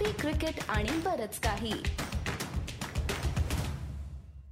Coffee 0.00 0.12
cricket 0.20 0.60
आणि 0.70 0.90
बरच 1.04 1.38
काही. 1.40 1.72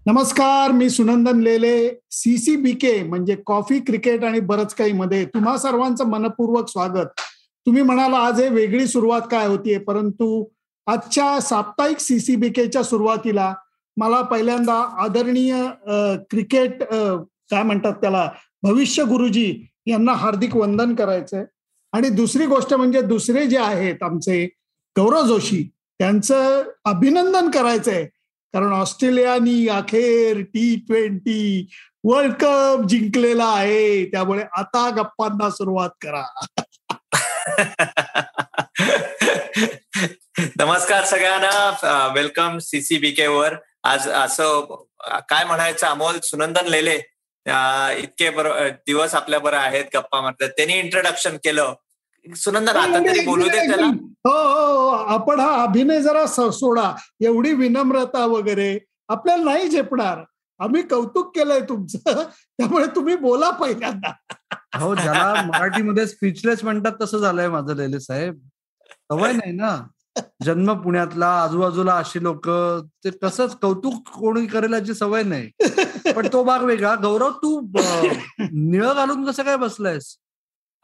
नमस्कार 0.07 0.71
मी 0.73 0.89
सुनंदन 0.91 1.41
लेले. 1.41 1.89
सीसीबीके 2.11 2.93
म्हणजे 3.03 3.37
कॉफी 3.47 3.79
क्रिकेट 3.87 4.25
आणि 4.25 4.41
बरंच 4.41 4.75
काही 4.75 4.93
मध्ये 4.93 5.25
तुम्हा 5.25 5.57
सर्वांचं 5.59 6.09
मनपूर्वक 6.09 6.69
स्वागत. 6.69 7.21
तुम्ही 7.67 7.83
म्हणाला 7.83 8.19
आज 8.27 8.41
हे 8.41 8.49
वेगळी 8.49 8.87
सुरुवात 8.87 9.23
काय 9.31 9.47
होतीये? 9.47 9.79
परंतु 9.79 10.45
आजच्या 10.87 11.41
साप्ताहिक 11.41 11.99
सीसीबी 11.99 12.49
केच्या 12.49 12.83
सुरुवातीला 12.83 13.53
मला 13.97 14.21
पहिल्यांदा 14.23 14.79
आदरणीय 15.05 15.55
क्रिकेट 16.31 16.83
काय 16.83 17.63
म्हणतात 17.63 17.95
त्याला 17.95 18.29
भविष्य 18.63 19.05
गुरुजी 19.05 19.53
यांना 19.87 20.13
हार्दिक 20.13 20.57
वंदन 20.57 20.95
करायचंय. 20.95 21.45
आणि 21.93 22.09
दुसरी 22.11 22.47
गोष्ट 22.47 22.75
म्हणजे 22.75 23.01
दुसरे 23.03 23.47
जे 23.47 23.59
आहेत 23.59 24.03
आमचे 24.03 24.47
गौरव 24.99 25.27
जोशी 25.27 25.63
त्यांचं 25.99 26.63
अभिनंदन 26.85 27.51
करायचंय. 27.51 28.05
कारण 28.55 28.73
ऑस्ट्रेलियानी 28.73 29.69
अखेर 29.69 30.41
टी 30.55 30.75
ट्वेंटी 30.89 31.69
वर्ल्ड 32.05 32.33
कप 32.41 32.85
जिंकलेला 32.89 33.47
आहे. 33.47 34.05
त्यामुळे 34.11 34.45
आता 34.53 34.89
गप्पांना 34.97 35.51
सुरुवात 35.51 35.91
करा. 36.03 36.25
नमस्कार 40.59 41.05
सगळ्यांना. 41.05 42.13
वेलकम 42.15 42.59
सीसीबीके 42.59 43.27
वर. 43.27 43.55
आज 43.85 44.09
असं 44.09 44.77
काय 45.31 45.45
म्हणायचं 45.45 45.87
अमोल 45.87 46.19
सुनंदन 46.23 46.67
लेले 46.67 46.97
इतके 48.03 48.31
बरोबर 48.31 48.69
दिवस 48.87 49.15
आपल्या 49.15 49.39
बरं 49.41 49.57
आहेत 49.57 49.85
गप्पा 49.95 50.21
मारतात. 50.21 50.49
त्यांनी 50.49 50.75
इंट्रोडक्शन 50.75 51.37
केलं. 51.37 51.75
सुनंदन 52.37 52.77
आता 52.77 52.99
तरी 52.99 53.21
बोलू 53.21 53.45
दे 53.49 53.67
त्याला. 53.69 53.87
हो 54.29 54.31
हो 54.31 54.89
आपण 54.89 55.41
हा 55.41 55.63
अभिनय 55.63 56.01
जरा 56.03 56.27
सोडा. 56.27 56.95
एवढी 57.21 57.53
विनम्रता 57.53 58.27
वगैरे. 58.27 58.79
आपल्याला 59.09 59.45
नाही 59.45 59.69
झेपणार. 59.69 60.25
आम्ही 60.59 60.83
कौतुक 60.83 61.35
केलंय 61.35 61.61
तुमचं. 61.61 61.99
त्यामुळे 62.59 62.87
तुम्ही 62.87 63.17
बोला 63.17 63.51
पहिल्यांदा. 63.51 64.13
हो 64.81 64.95
ज्याला 64.95 65.43
मराठीमध्ये 65.47 66.07
स्पीचलेस 66.07 66.65
म्हणतात 66.65 66.93
तसं 67.01 67.19
झालंय 67.19 67.49
माझं 67.49 67.75
लेले 67.77 68.01
साहेब. 68.01 68.39
सवय 68.91 69.33
नाही 69.33 69.53
ना. 69.53 69.83
जन्म 70.45 70.73
पुण्यातला 70.75 71.27
आजूबाजूला 71.27 71.97
अशी 71.97 72.23
लोक 72.23 72.49
ते 73.05 73.11
तसंच 73.23 73.57
कौतुक 73.57 74.09
कोणी 74.09 74.47
करेल 74.47 74.73
याची 74.73 74.95
सवय 74.95 75.23
नाही. 75.23 75.51
पण 76.13 76.27
तो 76.33 76.45
भाग 76.45 76.63
वेगळा. 76.63 76.95
गौरव 76.95 77.31
तू 77.31 77.61
निळ 78.53 78.93
घालून 78.93 79.25
कसं 79.25 79.43
काय 79.43 79.57
बसलायस? 79.57 80.17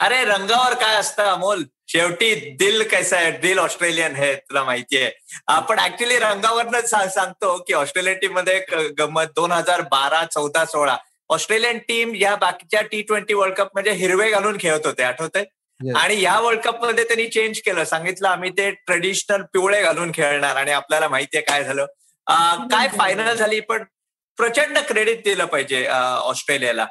अरे 0.01 0.25
रंगावर 0.25 0.75
काय 0.75 0.95
असतं 0.97 1.25
अमोल? 1.25 1.63
शेवटी 1.89 2.35
दिल 2.59 2.83
कैसा 2.91 3.17
आहे 3.17 3.31
दिल 3.41 3.59
ऑस्ट्रेलियन 3.59 4.15
आहे 4.17 4.35
तुला 4.37 4.63
माहितीये 4.65 5.11
आपण 5.49 5.79
ऍक्च्युली 5.79 6.19
रंगावरच 6.19 6.89
सांगतो 6.91 7.57
की 7.67 7.73
ऑस्ट्रेलियन 7.75 8.17
टीममध्ये 8.21 8.59
गमत 8.99 9.33
दोन 9.37 9.53
हजार 9.53 9.81
बारा 9.91 10.25
चौदा 10.33 10.65
सोळा. 10.67 10.97
ऑस्ट्रेलियन 11.31 11.79
टीम 11.89 12.15
या 12.15 12.35
बाकीच्या 12.37 12.81
टी 12.91 13.03
ट्वेंटी 13.03 13.35
वर्ल्ड 13.35 13.55
कप 13.57 13.69
म्हणजे 13.75 13.91
हिरवे 14.01 14.31
घालून 14.31 14.57
खेळत 14.61 14.87
होते 14.87 15.03
आठवते 15.03 15.45
आणि 15.97 16.21
या 16.23 16.39
वर्ल्ड 16.41 16.61
कपमध्ये 16.63 17.05
त्यांनी 17.05 17.27
चेंज 17.29 17.61
केलं. 17.65 17.85
सांगितलं 17.85 18.29
आम्ही 18.29 18.51
ते 18.59 18.71
ट्रेडिशनल 18.71 19.43
पिवळे 19.53 19.83
घालून 19.83 20.11
खेळणार 20.15 20.57
आणि 20.57 20.71
आपल्याला 20.73 21.09
माहितीये 21.09 21.43
काय 21.43 21.65
झालं. 21.65 21.87
काय 22.71 22.89
फायनल 22.99 23.33
झाली? 23.35 23.61
पण 23.61 23.85
प्रचंड 24.39 24.79
क्रेडिट 24.89 25.25
दिलं 25.25 25.45
पाहिजे 25.47 25.87
ऑस्ट्रेलियाला. 25.87 26.85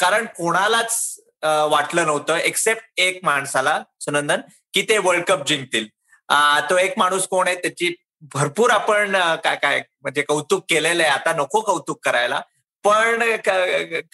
कारण 0.00 0.26
कोणालाच 0.36 0.96
वाटलं 1.44 2.06
नव्हतं 2.06 2.36
एक्सेप्ट 2.36 3.00
एक 3.00 3.18
माणसाला 3.24 3.82
सुनंदन 4.00 4.40
की 4.74 4.82
ते 4.88 4.98
वर्ल्ड 4.98 5.24
कप 5.24 5.46
जिंकतील. 5.46 5.86
तो 6.70 6.76
एक 6.78 6.98
माणूस 6.98 7.26
कोण 7.28 7.46
आहे 7.48 7.56
त्याची 7.62 7.94
भरपूर 8.34 8.70
आपण 8.70 9.16
काय 9.44 9.56
काय 9.62 9.82
म्हणजे 10.02 10.22
कौतुक 10.22 10.64
केलेलं 10.70 11.02
आहे. 11.02 11.12
आता 11.12 11.32
नको 11.36 11.60
कौतुक 11.60 12.04
करायला. 12.04 12.40
पण 12.84 13.22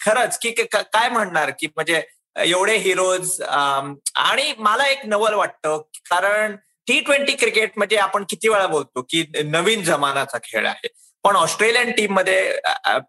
खरंच 0.05 0.37
की 0.41 0.51
काय 0.73 1.09
म्हणणार 1.09 1.49
की 1.59 1.67
म्हणजे 1.75 2.01
एवढे 2.35 2.75
हिरोज 2.77 3.41
आणि 3.41 4.53
मला 4.57 4.85
एक 4.87 5.05
नवल 5.05 5.33
वाटतं 5.33 5.81
कारण 6.09 6.55
टी 6.87 6.99
ट्वेंटी 6.99 7.33
क्रिकेट 7.35 7.71
म्हणजे 7.77 7.97
आपण 7.97 8.23
किती 8.29 8.49
वेळा 8.49 8.67
बोलतो 8.67 9.01
की 9.09 9.25
नवीन 9.45 9.83
जमानाचा 9.83 10.37
खेळ 10.43 10.67
आहे. 10.67 10.87
पण 11.23 11.35
ऑस्ट्रेलियन 11.35 11.91
टीममध्ये 11.97 12.59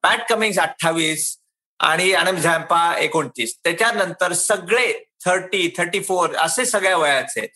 पॅट 0.03 0.29
कमिंग्स 0.31 0.59
अठ्ठावीस 0.59 1.37
आणि 1.83 2.13
आनंद 2.13 2.39
झॅम्पा 2.39 2.81
एकोणतीस. 2.99 3.57
त्याच्यानंतर 3.65 4.33
सगळे 4.33 4.93
थर्टी 5.25 5.69
थर्टी 5.79 6.01
फोर 6.03 6.35
असे 6.37 6.65
सगळ्या 6.67 6.97
वयाचे. 6.97 7.47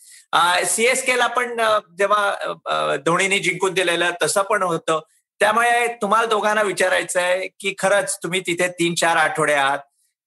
सीएसकेला 0.66 1.26
पण 1.26 1.56
जेव्हा 1.98 2.96
धोनीने 3.06 3.38
जिंकून 3.38 3.74
दिलेलं 3.74 4.10
तसं 4.22 4.42
पण 4.42 4.62
होतं. 4.62 5.00
त्यामुळे 5.40 5.86
तुम्हाला 6.02 6.26
दोघांना 6.26 6.62
विचारायचं 6.62 7.20
आहे 7.20 7.46
की 7.60 7.74
खरंच 7.78 8.18
तुम्ही 8.22 8.40
तिथे 8.46 8.68
तीन 8.68 8.94
चार 8.94 9.16
आठवडे 9.16 9.52
आहात. 9.52 9.78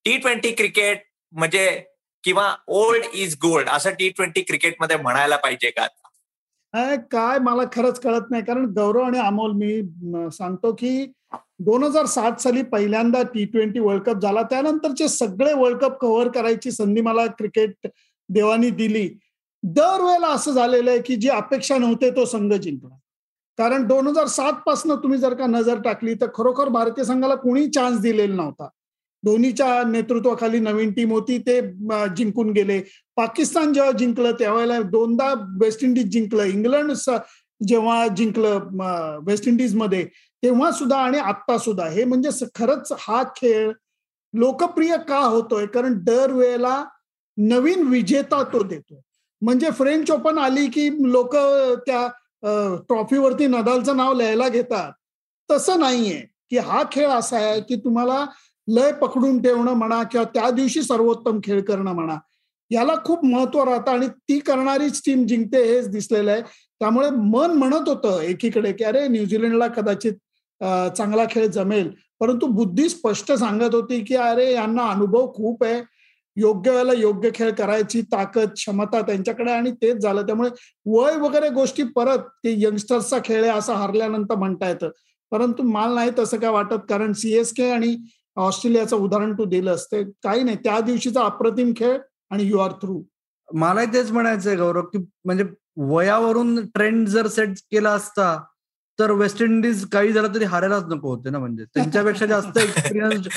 टी 0.06 0.18
ट्वेंटी 0.18 0.52
क्रिकेट 0.52 1.04
म्हणजे 1.34 1.84
किंवा 2.24 2.54
ओल्ड 2.68 3.06
इज 3.14 3.36
गोल्ड 3.42 3.70
असं 3.70 3.92
टी 4.00 4.10
ट्वेंटी 4.10 4.42
क्रिकेटमध्ये 4.42 4.98
म्हणायला 4.98 5.38
पाहिजे 5.38 5.70
का 5.70 5.84
आता? 5.84 6.96
काय? 7.12 7.38
मला 7.40 7.64
खरंच 7.74 8.00
कळत 8.00 8.32
नाही. 8.32 8.44
कारण 8.44 8.66
गौरव 8.78 9.02
आणि 9.02 9.20
अमोल 9.20 9.52
मी 9.56 10.30
सांगतो 10.32 10.72
की 10.74 11.12
दोन 11.60 11.84
हजार 11.84 12.06
सात 12.06 12.42
साली 12.42 12.62
पहिल्यांदा 12.62 13.22
टी 13.34 13.46
ट्वेंटी 13.46 13.80
वर्ल्ड 13.80 14.04
कप 14.04 14.22
झाला. 14.22 14.42
त्यानंतरचे 14.42 15.08
सगळे 15.08 15.54
वर्ल्ड 15.54 15.80
कप 15.80 15.98
कव्हर 16.02 16.28
करायची 16.36 16.72
संधी 16.72 17.02
मला 17.02 17.26
क्रिकेट 17.26 17.88
देवानी 18.30 18.70
दिली. 18.70 19.10
दरवेळेला 19.64 20.28
असं 20.28 20.52
झालेलं 20.52 20.90
आहे 20.90 21.02
की 21.06 21.16
जी 21.16 21.30
अपेक्षा 21.30 21.78
नव्हते 21.78 22.10
तो 22.16 22.26
संघ 22.26 22.54
जिंकला. 22.54 22.96
कारण 23.58 23.88
दोन 23.88 24.08
हजार 24.08 24.28
सात 24.28 24.54
पासून 24.66 24.96
तुम्ही 25.04 25.20
जर 25.20 25.34
का 25.34 25.46
नजर 25.48 25.82
टाकली 25.82 26.14
तर 26.14 26.28
खरोखर 26.36 26.70
भारतीय 26.70 27.04
संघाला 27.04 27.36
कोणी 27.36 27.68
चान्स 27.68 28.00
दिलेला 28.02 28.36
नव्हता. 28.36 28.68
धोनीच्या 29.24 29.82
नेतृत्वाखाली 29.88 30.60
नवीन 30.60 30.92
टीम 30.94 31.12
होती 31.12 31.38
ते 31.38 31.60
जिंकून 32.18 32.52
गेले. 32.52 32.80
पाकिस्तान 33.16 33.74
जेव्हा 33.74 33.92
जिंकलं 33.92 34.32
त्यावेळेला 34.40 34.80
दोनदा 34.82 35.34
वेस्ट 35.62 35.84
इंडिज 35.84 36.10
जिंकलं. 36.12 36.44
इंग्लंड 36.44 36.92
जेव्हा 37.68 38.06
जिंकलं 38.08 39.20
वेस्ट 39.28 39.48
इंडिजमध्ये 39.48 40.06
तेव्हा 40.44 40.72
सुद्धा 40.72 40.98
आणि 40.98 41.18
आत्ता 41.20 41.58
सुद्धा. 41.58 41.88
हे 41.88 42.04
म्हणजे 42.06 42.30
खरंच 42.56 42.92
हा 43.00 43.24
खेळ 43.36 43.72
लोकप्रिय 44.34 44.96
का 45.08 45.20
होतोय? 45.20 45.66
कारण 45.66 45.94
दरवेळेला 46.04 46.84
नवीन 47.38 47.88
विजेता 47.88 48.42
तो 48.54 48.64
देतो 48.64 49.02
म्हणजे 49.42 49.70
फ्रेंच 49.72 50.12
ओपन 50.12 50.38
आली 50.38 50.66
की 50.68 50.90
लोक 51.12 51.36
त्या 51.86 52.08
ट्रॉफीवरती 52.88 53.48
नदालचं 53.48 53.98
नाव 53.98 54.14
लिहायला 54.14 54.48
घेतात. 54.50 54.92
तसं 55.50 55.80
नाहीये 55.80 56.20
की 56.50 56.58
हा 56.58 56.82
खेळ 56.92 57.08
असा 57.10 57.38
आहे 57.38 57.60
की 57.62 57.76
तुम्हाला 57.76 58.26
लय 58.68 58.92
पकडून 58.92 59.42
ठेवणं 59.42 59.74
म्हणा 59.74 60.02
किंवा 60.04 60.24
त्या 60.34 60.50
दिवशी 60.52 60.82
सर्वोत्तम 60.84 61.40
खेळ 61.44 61.62
करणं 61.64 61.94
म्हणा 61.94 62.18
याला 62.72 62.96
खूप 63.06 63.24
महत्त्व 63.26 63.64
राहतं 63.64 63.92
आणि 63.92 64.08
ती 64.08 64.40
करणारीच 64.40 65.02
टीम 65.06 65.26
जिंकते 65.28 65.64
हेच 65.66 65.90
दिसलेलं 65.90 66.32
आहे. 66.32 66.42
त्यामुळे 66.82 67.10
मन 67.10 67.52
म्हणत 67.52 67.90
होतं 67.90 68.20
एकीकडे 68.22 68.72
की 68.74 68.84
अरे 68.84 69.08
न्यूझीलंडला 69.08 69.68
कदाचित 69.68 70.14
चांगला 70.62 71.26
खेळ 71.32 71.48
जमेल. 71.48 71.90
परंतु 72.20 72.46
बुद्धी 72.46 72.88
स्पष्ट 72.90 73.32
सांगत 73.32 73.76
होती 73.76 74.00
की 74.04 74.16
अरे 74.16 74.52
यांना 74.54 74.86
अनुभव 74.92 75.32
खूप 75.34 75.64
आहे. 75.64 75.82
योग्य 76.38 76.72
वेळेला 76.72 76.94
योग्य 76.94 77.30
खेळ 77.36 77.52
करायची 77.52 78.02
ताकद 78.02 78.50
क्षमता 78.54 79.02
त्यांच्याकडे 79.02 79.52
आणि 79.52 79.72
तेच 79.72 79.98
झालं. 79.98 80.26
त्यामुळे 80.26 80.50
वय 80.86 81.16
वगैरे 81.18 81.50
गोष्टी 81.50 81.84
परत 81.96 82.20
ते 82.44 82.54
यंगस्टर्सचा 82.58 83.18
खेळ 83.26 83.44
आहे 83.44 83.58
असं 83.58 83.74
हरल्यानंतर 83.74 84.36
म्हणता 84.36 84.70
येतं. 84.70 84.90
परंतु 85.32 85.64
मला 85.64 85.94
नाही 85.96 86.12
तसं 86.20 86.38
काय 86.38 86.50
वाटत. 86.50 86.86
कारण 86.90 87.14
सीएसके 87.14 87.70
आणि 87.72 87.96
ऑस्ट्रेलियाचं 88.38 88.98
उदाहरण 88.98 89.34
तू 89.34 89.46
दिलं 89.46 89.72
असते. 89.72 90.04
काही 90.04 90.44
नाही. 90.44 90.58
त्या 90.64 90.80
दिवशीचा 90.80 91.24
अप्रतिम 91.24 91.74
खेळ 91.78 91.98
आणि 92.32 92.44
यू 92.44 92.58
आर 92.58 92.72
थ्रू. 92.72 93.02
मलाही 93.50 93.88
तेच 93.88 94.12
म्हणायचंय 94.12 94.56
गौरव 94.56 94.82
की 94.82 94.98
म्हणजे 95.26 95.44
वयावरून 95.78 96.66
ट्रेंड 96.66 97.08
जर 97.08 97.28
सेट 97.28 97.50
केला 97.72 97.90
असता 97.90 98.36
तर 99.00 99.12
वेस्ट 99.12 99.42
इंडिज 99.42 99.86
काही 99.90 100.12
झालं 100.12 100.34
तरी 100.36 100.46
हारायलाच 100.46 100.84
नको 100.90 101.10
होते 101.10 101.30
ना 101.30 101.40
म्हणजे. 101.40 101.66
त्यांच्यापेक्षा 101.66 102.26
जास्त 102.26 102.58
एक्सपिरियन्स 102.58 103.28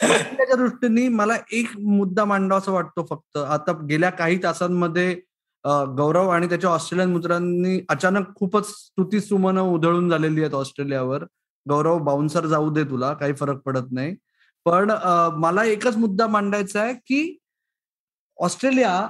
त्याच्या 0.00 0.56
दृष्टीने 0.56 1.08
मला 1.08 1.36
एक 1.52 1.76
मुद्दा 1.78 2.24
मांडावा 2.24 2.58
असं 2.60 2.72
वाटतो 2.72 3.06
फक्त. 3.10 3.36
आता 3.36 3.72
गेल्या 3.88 4.10
काही 4.10 4.42
तासांमध्ये 4.42 5.12
गौरव 5.96 6.28
आणि 6.30 6.48
त्याच्या 6.48 6.70
ऑस्ट्रेलियन 6.70 7.12
मित्रांनी 7.12 7.78
अचानक 7.90 8.34
खूपच 8.36 8.68
स्तुती 8.68 9.20
सुमनं 9.20 9.60
उधळून 9.62 10.08
झालेली 10.10 10.40
आहेत 10.40 10.54
ऑस्ट्रेलियावर. 10.54 11.24
गौरव 11.66 11.98
बाउन्सर 12.04 12.46
जाऊ 12.46 12.70
दे 12.74 12.84
तुला 12.90 13.12
काही 13.14 13.32
फरक 13.40 13.58
पडत 13.66 13.92
नाही. 13.92 14.14
पण 14.66 14.90
मला 15.40 15.64
एकच 15.64 15.96
मुद्दा 15.96 16.26
मांडायचा 16.26 16.80
आहे 16.82 16.94
की 17.06 17.36
ऑस्ट्रेलिया 18.38 19.08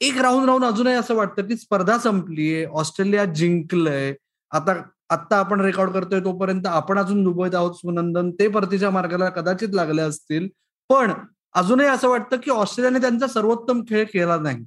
एक 0.00 0.18
राहून 0.18 0.44
राहून 0.44 0.64
अजूनही 0.64 0.94
असं 0.94 1.14
वाटतं 1.14 1.42
की 1.42 1.56
स्पर्धा 1.56 1.98
संपलीये 1.98 2.64
ऑस्ट्रेलिया 2.64 3.24
जिंकलंय. 3.24 4.14
आता 4.50 4.82
आत्ता 5.10 5.36
आपण 5.36 5.60
रेकॉर्ड 5.60 5.90
करतोय 5.90 6.20
तोपर्यंत 6.20 6.66
आपण 6.66 6.98
अजून 6.98 7.24
दुबईत 7.24 7.54
आहोत 7.54 7.74
सुनंदन. 7.74 8.30
ते 8.30 8.48
परतीच्या 8.48 8.90
मार्गाला 8.90 9.28
कदाचित 9.28 9.68
लागले 9.72 10.02
असतील. 10.02 10.48
पण 10.88 11.12
अजूनही 11.54 11.86
असं 11.86 12.08
वाटतं 12.08 12.36
की 12.36 12.50
ऑस्ट्रेलियाने 12.50 12.98
त्यांचा 12.98 13.26
सर्वोत्तम 13.26 13.82
खेळ 13.88 14.04
केला 14.04 14.36
नाही. 14.36 14.64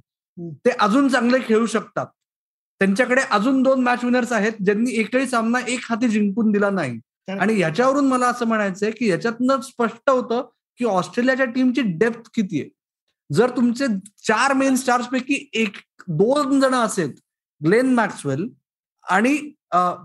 ते 0.52 0.70
अजून 0.70 1.08
चांगले 1.08 1.38
खेळू 1.46 1.66
शकतात. 1.66 2.06
त्यांच्याकडे 2.80 3.22
अजून 3.30 3.62
दोन 3.62 3.82
मॅच 3.82 4.04
विनर्स 4.04 4.32
आहेत 4.32 4.52
ज्यांनी 4.64 4.90
एकही 4.90 5.26
सामना 5.26 5.58
एक 5.68 5.80
हाती 5.82 6.08
जिंकून 6.08 6.52
दिला 6.52 6.70
नाही. 6.70 7.00
आणि 7.40 7.60
याच्यावरून 7.60 8.08
मला 8.08 8.26
असं 8.26 8.46
म्हणायचंय 8.46 8.90
की 8.90 9.10
याच्यातनं 9.10 9.60
स्पष्ट 9.60 10.10
होतं 10.10 10.46
की 10.78 10.84
ऑस्ट्रेलियाच्या 10.84 11.46
टीमची 11.46 11.82
डेप्थ 11.82 12.30
किती 12.34 12.60
आहे. 12.60 12.70
जर 13.30 13.50
तुमचे 13.56 13.86
चार 14.28 14.52
मेन 14.54 14.76
स्टार्स 14.76 15.06
पैकी 15.12 15.46
एक 15.62 15.76
दोन 16.08 16.60
जण 16.60 16.74
असेल 16.74 17.12
ग्लेन 17.60 17.94
मॅक्सवेल 17.94 18.48
आणि 19.04 19.38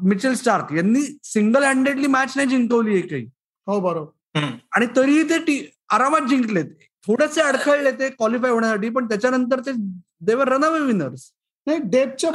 मिचेल 0.04 0.34
स्टार्क 0.36 0.72
यांनी 0.74 1.02
सिंगल 1.24 1.64
हँडेडली 1.64 2.08
मॅच 2.08 2.34
नाही 2.36 2.48
जिंकवली 2.50 2.98
एकही. 3.00 3.26
हो 3.68 3.80
बरोबर. 3.80 4.48
आणि 4.76 4.86
तरीही 4.96 5.24
ते 5.30 5.38
टी 5.46 5.60
आरामात 5.94 6.28
जिंकलेत. 6.30 6.66
थोडेसे 7.08 7.42
अडखळले 7.42 7.92
ते 8.00 8.10
क्वालिफाय 8.10 8.52
होण्यासाठी 8.52 8.90
पण 8.90 9.08
त्याच्यानंतर 9.10 9.60
ते 9.66 9.72
देवर 10.26 10.48
रन 10.54 10.64
अवे 10.66 10.80
विनर्स 10.80 11.30
नाही 11.68 11.80
डेपच्या 11.92 12.32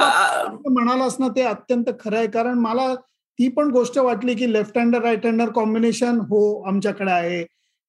म्हणालास 0.69 1.15
ना 1.19 1.27
ते 1.35 1.41
अत्यंत 1.43 1.89
खरं 1.99 2.17
आहे. 2.17 2.27
कारण 2.27 2.57
मला 2.59 2.93
ती 2.95 3.47
पण 3.49 3.69
गोष्ट 3.71 3.97
वाटली 3.97 4.35
की 4.35 4.51
left 4.53 4.77
hander 4.77 5.01
right 5.01 5.25
hander 5.25 5.49
combination 5.55 6.19
हो 6.29 6.41
आमच्याकडे 6.69 7.11
आहे. 7.11 7.43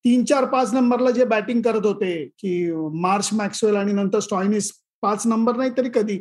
तीन 0.07 0.25
चार 0.25 0.45
पाच 0.45 0.75
नंबरला 0.75 1.11
जे 1.11 1.25
बॅटिंग 1.25 1.63
करत 1.63 1.87
होते 1.87 2.25
की 2.39 2.73
मार्च 2.95 3.29
मॅक्सवेल 3.33 3.77
आणि 3.77 3.93
नंतर 3.93 4.19
स्टॉइनिस 4.19 4.73
पाच 5.03 5.27
नंबर 5.27 5.57
नाही 5.57 5.71
तरी 5.77 5.89
कधी. 5.95 6.19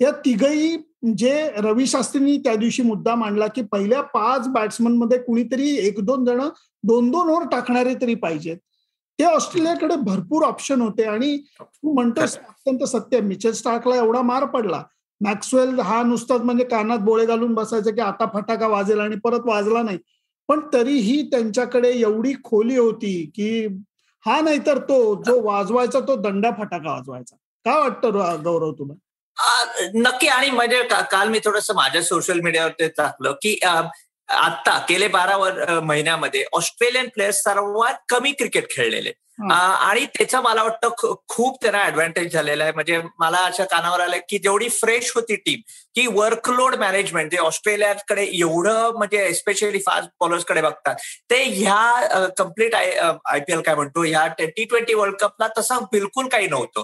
या 0.00 0.10
तिघही 0.10 0.76
जे 1.16 1.50
रवी 1.56 1.86
शास्त्रींनी 1.86 2.36
त्या 2.36 2.54
दिवशी 2.54 2.82
मुद्दा 2.82 3.14
मांडला 3.14 3.46
की 3.46 3.62
पहिल्या 3.62 4.00
पाच 4.02 4.48
बॅट्समनमध्ये 4.48 5.18
कुणीतरी 5.18 5.76
एक 5.76 6.00
दोन 6.00 6.24
जण 6.24 6.40
दोन 6.82 7.10
दोन 7.10 7.28
ओव्हर 7.28 7.48
टाकणारे 7.48 7.94
तरी 7.94 8.14
पाहिजेत. 8.14 8.56
ते 9.18 9.24
ऑस्ट्रेलियाकडे 9.24 9.96
भरपूर 9.96 10.44
ऑप्शन 10.44 10.80
होते 10.80 11.04
आणि 11.04 11.38
तू 11.60 11.92
म्हणतोस 11.92 12.36
अत्यंत 12.48 12.84
सत्य 12.84 13.20
मिचेल 13.20 13.52
स्टार्कला 13.52 13.96
एवढा 13.96 14.22
मार 14.22 14.44
पडला. 14.44 14.82
मॅक्सवेल 15.20 15.80
हा 15.80 16.02
नुसताच 16.02 16.40
म्हणजे 16.40 16.64
कानात 16.64 16.98
बोळे 16.98 17.26
घालून 17.26 17.54
बसायचं 17.54 17.94
की 17.94 18.00
आता 18.00 18.26
फटाका 18.34 18.66
वाजेल 18.66 19.00
आणि 19.00 19.16
परत 19.16 19.40
वाजला 19.44 19.82
नाही. 19.82 19.98
पण 20.48 20.60
तरीही 20.72 21.22
त्यांच्याकडे 21.22 21.90
एवढी 21.90 22.32
खोली 22.44 22.76
होती 22.76 23.30
की 23.34 23.66
हा 24.26 24.40
नाही 24.40 24.58
तर 24.58 24.78
तो 24.78 25.22
जो 25.22 25.40
वाजवायचा 25.42 26.00
तो 26.00 26.16
दंडा 26.16 26.50
फटाका 26.50 26.92
वाजवायचा. 26.92 27.36
काय 27.64 27.80
वाटतं 27.80 28.42
गौरव 28.44 28.72
तुला? 28.72 28.94
नक्की 29.94 30.26
आणि 30.26 30.50
म्हणजे 30.50 30.82
काल 31.10 31.28
मी 31.28 31.38
थोडस 31.38 31.70
माझ्या 31.70 32.02
सोशल 32.02 32.40
मीडियावर 32.40 32.70
ते 32.70 32.88
टाकलं 32.88 33.32
की 33.32 33.58
आता 33.62 34.78
गेले 34.90 35.08
बारा 35.08 35.80
महिन्यामध्ये 35.80 36.44
ऑस्ट्रेलियन 36.52 37.08
प्लेयर्स 37.08 37.42
सर्वात 37.42 37.94
कमी 38.08 38.32
क्रिकेट 38.32 38.70
खेळलेले. 38.70 39.12
आणि 39.40 40.04
त्याचं 40.16 40.40
मला 40.42 40.62
वाटतं 40.62 41.14
खूप 41.28 41.56
त्यांना 41.62 41.82
ऍडव्हान्टेज 41.86 42.32
झालेला 42.32 42.64
आहे. 42.64 42.72
म्हणजे 42.72 43.00
मला 43.20 43.38
अशा 43.46 43.64
कानावर 43.64 44.00
आलं 44.00 44.16
की 44.28 44.38
जेवढी 44.38 44.68
फ्रेश 44.70 45.10
होती 45.14 45.36
टीम 45.36 45.60
की 45.94 46.06
वर्कलोड 46.14 46.74
मॅनेजमेंट 46.78 47.30
जे 47.32 47.38
ऑस्ट्रेलियाकडे 47.38 48.24
एवढं 48.38 48.92
म्हणजे 48.96 49.24
एस्पेशली 49.26 49.78
फास्ट 49.86 50.08
बॉलर्सकडे 50.20 50.62
बघतात 50.62 50.94
ते 51.30 51.42
ह्या 51.44 52.26
complete 52.38 52.74
I 52.74 52.90
I 53.30 53.40
P 53.40 53.52
L 53.52 53.60
काय 53.60 53.74
म्हणतो 53.74 54.02
ह्या 54.04 54.26
टी 54.38 54.64
ट्वेंटी 54.64 54.94
वर्ल्ड 54.94 55.16
कपला 55.20 55.48
तसं 55.58 55.84
बिलकुल 55.92 56.28
काही 56.28 56.46
नव्हतं. 56.48 56.82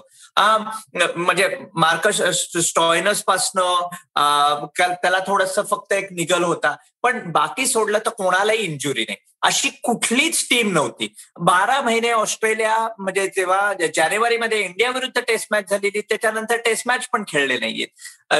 म्हणजे 1.15 1.47
मार्कस 1.75 2.21
स्टॉयनस 2.67 3.21
पासनं 3.27 4.65
त्याला 4.81 5.19
थोडस 5.27 5.59
फक्त 5.69 5.93
एक 5.93 6.11
निगल 6.13 6.43
होता. 6.43 6.75
पण 7.03 7.19
बाकी 7.31 7.65
सोडलं 7.67 7.99
तर 8.05 8.09
कोणालाही 8.17 8.59
इंजुरी 8.63 9.03
नाही. 9.09 9.17
अशी 9.45 9.69
कुठलीच 9.83 10.41
टीम 10.49 10.71
नव्हती. 10.73 11.07
बारा 11.39 11.79
महिने 11.81 12.11
ऑस्ट्रेलिया 12.11 12.77
म्हणजे 12.99 13.25
जेव्हा 13.27 13.73
जानेवारीमध्ये 13.95 14.63
इंडिया 14.63 14.89
विरुद्ध 14.91 15.21
टेस्ट 15.27 15.47
मॅच 15.51 15.69
झालेली 15.69 16.01
त्याच्यानंतर 16.01 16.57
टेस्ट 16.57 16.87
मॅच 16.87 17.07
पण 17.13 17.23
खेळले 17.27 17.57
नाहीयेत. 17.57 17.87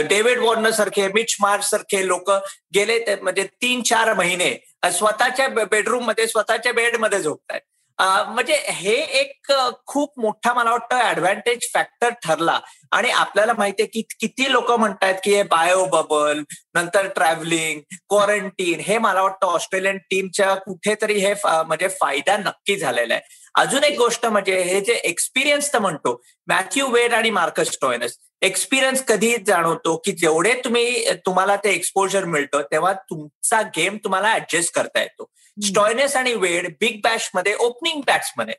डेव्हिड 0.09 0.39
वॉर्नर 0.39 0.71
सारखे 0.71 1.07
मिच 1.07 1.35
मार्च 1.41 1.69
सारखे 1.69 2.05
लोक 2.07 2.31
गेले 2.75 2.99
म्हणजे 3.21 3.43
तीन 3.61 3.81
चार 3.81 4.13
महिने 4.13 4.53
स्वतःच्या 4.93 5.47
बेडरूममध्ये 5.47 6.27
स्वतःच्या 6.27 6.73
बेडमध्ये 6.73 7.19
झोपतायत. 7.19 7.61
म्हणजे 7.99 8.55
हे 8.67 8.93
एक 9.19 9.51
खूप 9.87 10.19
मोठा 10.19 10.53
मला 10.53 10.71
वाटतं 10.71 10.99
ऍडव्हान्टेज 11.09 11.67
फॅक्टर 11.73 12.09
ठरला. 12.23 12.59
आणि 12.91 13.09
आपल्याला 13.11 13.53
माहितीये 13.57 13.87
की 13.93 14.01
किती 14.19 14.51
लोक 14.51 14.71
म्हणतात 14.71 15.13
की 15.23 15.33
हे 15.35 15.43
बायो 15.43 15.85
बबल 15.93 16.41
नंतर 16.75 17.07
ट्रॅव्हलिंग 17.15 17.79
क्वारंटीन 18.09 18.79
हे 18.87 18.97
मला 18.97 19.21
वाटतं 19.21 19.47
ऑस्ट्रेलियन 19.47 19.97
टीमच्या 20.09 20.53
कुठेतरी 20.55 21.17
हे 21.19 21.33
म्हणजे 21.45 21.87
फायदा 22.01 22.37
नक्की 22.37 22.75
झालेला 22.77 23.13
आहे. 23.13 23.23
अजून 23.55 23.83
एक 23.83 23.97
गोष्ट 23.97 24.25
म्हणजे 24.25 24.61
हे 24.63 24.79
जे 24.81 24.93
एक्सपिरियन्स 24.93 25.71
तर 25.73 25.79
म्हणतो 25.79 26.21
मॅथ्यू 26.47 26.87
वेड 26.91 27.13
आणि 27.13 27.29
मार्कस 27.29 27.77
टॉयनस 27.81 28.17
एक्सपिरियन्स 28.41 29.03
कधी 29.07 29.35
जाणवतो 29.47 29.95
की 30.05 30.11
जेवढे 30.11 30.53
तुम्ही 30.63 31.09
तुम्हाला 31.25 31.55
ते 31.55 31.69
एक्सपोजर 31.69 32.25
मिळतं 32.25 32.61
तेव्हा 32.71 32.93
तुमचा 33.09 33.61
गेम 33.75 33.97
तुम्हाला 34.03 34.33
ऍडजस्ट 34.33 34.73
करता 34.75 35.01
येतो. 35.01 35.29
स्टॉयनेस 35.57 36.15
आणि 36.15 36.33
वेड 36.33 36.67
बिग 36.79 36.99
बॅशमध्ये 37.03 37.53
ओपनिंग 37.59 38.01
बॅट्समन 38.07 38.49
आहे 38.49 38.57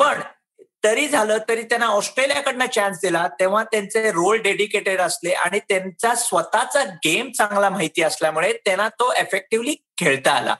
पण 0.00 0.20
तरी 0.84 1.06
झालं 1.08 1.38
तरी 1.48 1.62
त्यांना 1.62 1.86
ऑस्ट्रेलियाकडनं 1.86 2.66
चान्स 2.74 2.98
दिला 3.02 3.26
तेव्हा 3.40 3.62
त्यांचे 3.64 4.10
रोल 4.12 4.40
डेडिकेटेड 4.42 5.00
असले 5.00 5.30
आणि 5.32 5.58
त्यांचा 5.68 6.14
स्वतःचा 6.14 6.82
गेम 7.04 7.30
चांगला 7.30 7.70
माहिती 7.70 8.02
असल्यामुळे 8.02 8.52
त्यांना 8.64 8.88
तो 8.88 9.12
एफेक्टिव्हली 9.12 9.74
खेळता 9.98 10.32
आला. 10.32 10.54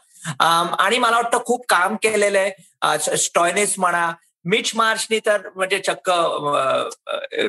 आणि 0.79 0.99
मला 0.99 1.17
वाटतं 1.17 1.45
खूप 1.47 1.65
काम 1.69 1.97
केलेलं 1.97 2.39
आहे. 2.39 3.17
स्टॉयनेस 3.17 3.75
म्हणा 3.79 4.11
मिच 4.51 4.71
मार्चनी 4.77 5.19
तर 5.27 5.49
म्हणजे 5.57 5.79
चक्क 5.87 6.11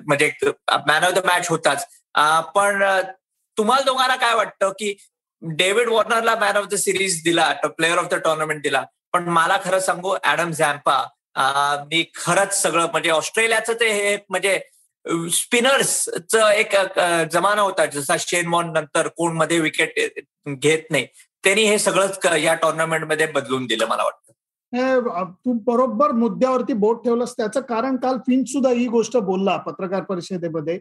म्हणजे 0.07 0.31
मॅन 0.87 1.03
ऑफ 1.03 1.11
द 1.13 1.25
मॅच 1.25 1.49
होताच. 1.49 1.85
पण 2.55 2.83
तुम्हाला 3.57 3.83
दोघांना 3.85 4.15
काय 4.15 4.35
वाटतं 4.35 4.71
की 4.79 4.95
डेव्हिड 5.41 5.89
वॉर्नरला 5.89 6.35
मॅन 6.39 6.57
ऑफ 6.57 6.65
द 6.71 6.75
सिरीज 6.75 7.21
दिला 7.23 7.51
प्लेअर 7.77 7.97
ऑफ 7.97 8.07
द 8.11 8.15
टुर्नामेंट 8.23 8.61
दिला. 8.63 8.83
पण 9.13 9.27
मला 9.29 9.57
खरं 9.63 9.79
सांगू 9.79 10.15
ऍडम 10.27 10.51
झॅम्पा 10.51 11.03
मी 11.91 12.03
खरंच 12.15 12.61
सगळं 12.61 12.87
म्हणजे 12.91 13.09
ऑस्ट्रेलियाचं 13.09 13.73
ते 13.79 13.91
हे 13.93 14.15
म्हणजे 14.29 14.59
स्पिनर्सचं 15.33 16.49
एक 16.49 16.75
जमाना 17.31 17.61
होता 17.61 17.85
जसा 17.93 18.15
शेन 18.19 18.47
वॉन 18.53 18.71
नंतर 18.73 19.07
कोणमध्ये 19.17 19.59
विकेट 19.59 19.99
घेत 20.47 20.91
नाही. 20.91 21.05
त्यांनी 21.43 21.63
हे 21.63 21.77
सगळंच 21.79 22.25
या 22.43 22.53
टुर्नामेंटमध्ये 22.61 23.25
बदलून 23.27 23.65
दिलं 23.65 23.87
मला 23.87 24.03
वाटतं. 24.03 24.28
तू 24.73 25.53
बरोबर 25.65 26.11
मुद्द्यावरती 26.11 26.73
बोट 26.73 27.03
ठेवलंस. 27.03 27.33
त्याचं 27.37 27.61
कारण 27.69 27.95
काल 27.97 28.17
फिंच 28.27 28.51
सुद्धा 28.51 28.69
ही 28.69 28.87
गोष्ट 28.87 29.17
बोलला 29.17 29.55
पत्रकार 29.67 30.03
परिषदेमध्ये 30.09 30.77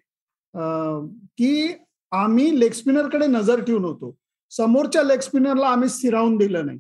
की 1.39 1.73
आम्ही 2.13 2.59
लेग 2.61 2.73
स्पिनरकडे 2.73 3.27
नजर 3.27 3.61
ठेवून 3.65 3.85
होतो. 3.85 4.15
समोरच्या 4.53 5.03
लेग 5.03 5.21
स्पिनरला 5.21 5.67
आम्ही 5.69 5.89
स्थिरावून 5.89 6.37
दिलं 6.37 6.67
नाही. 6.67 6.79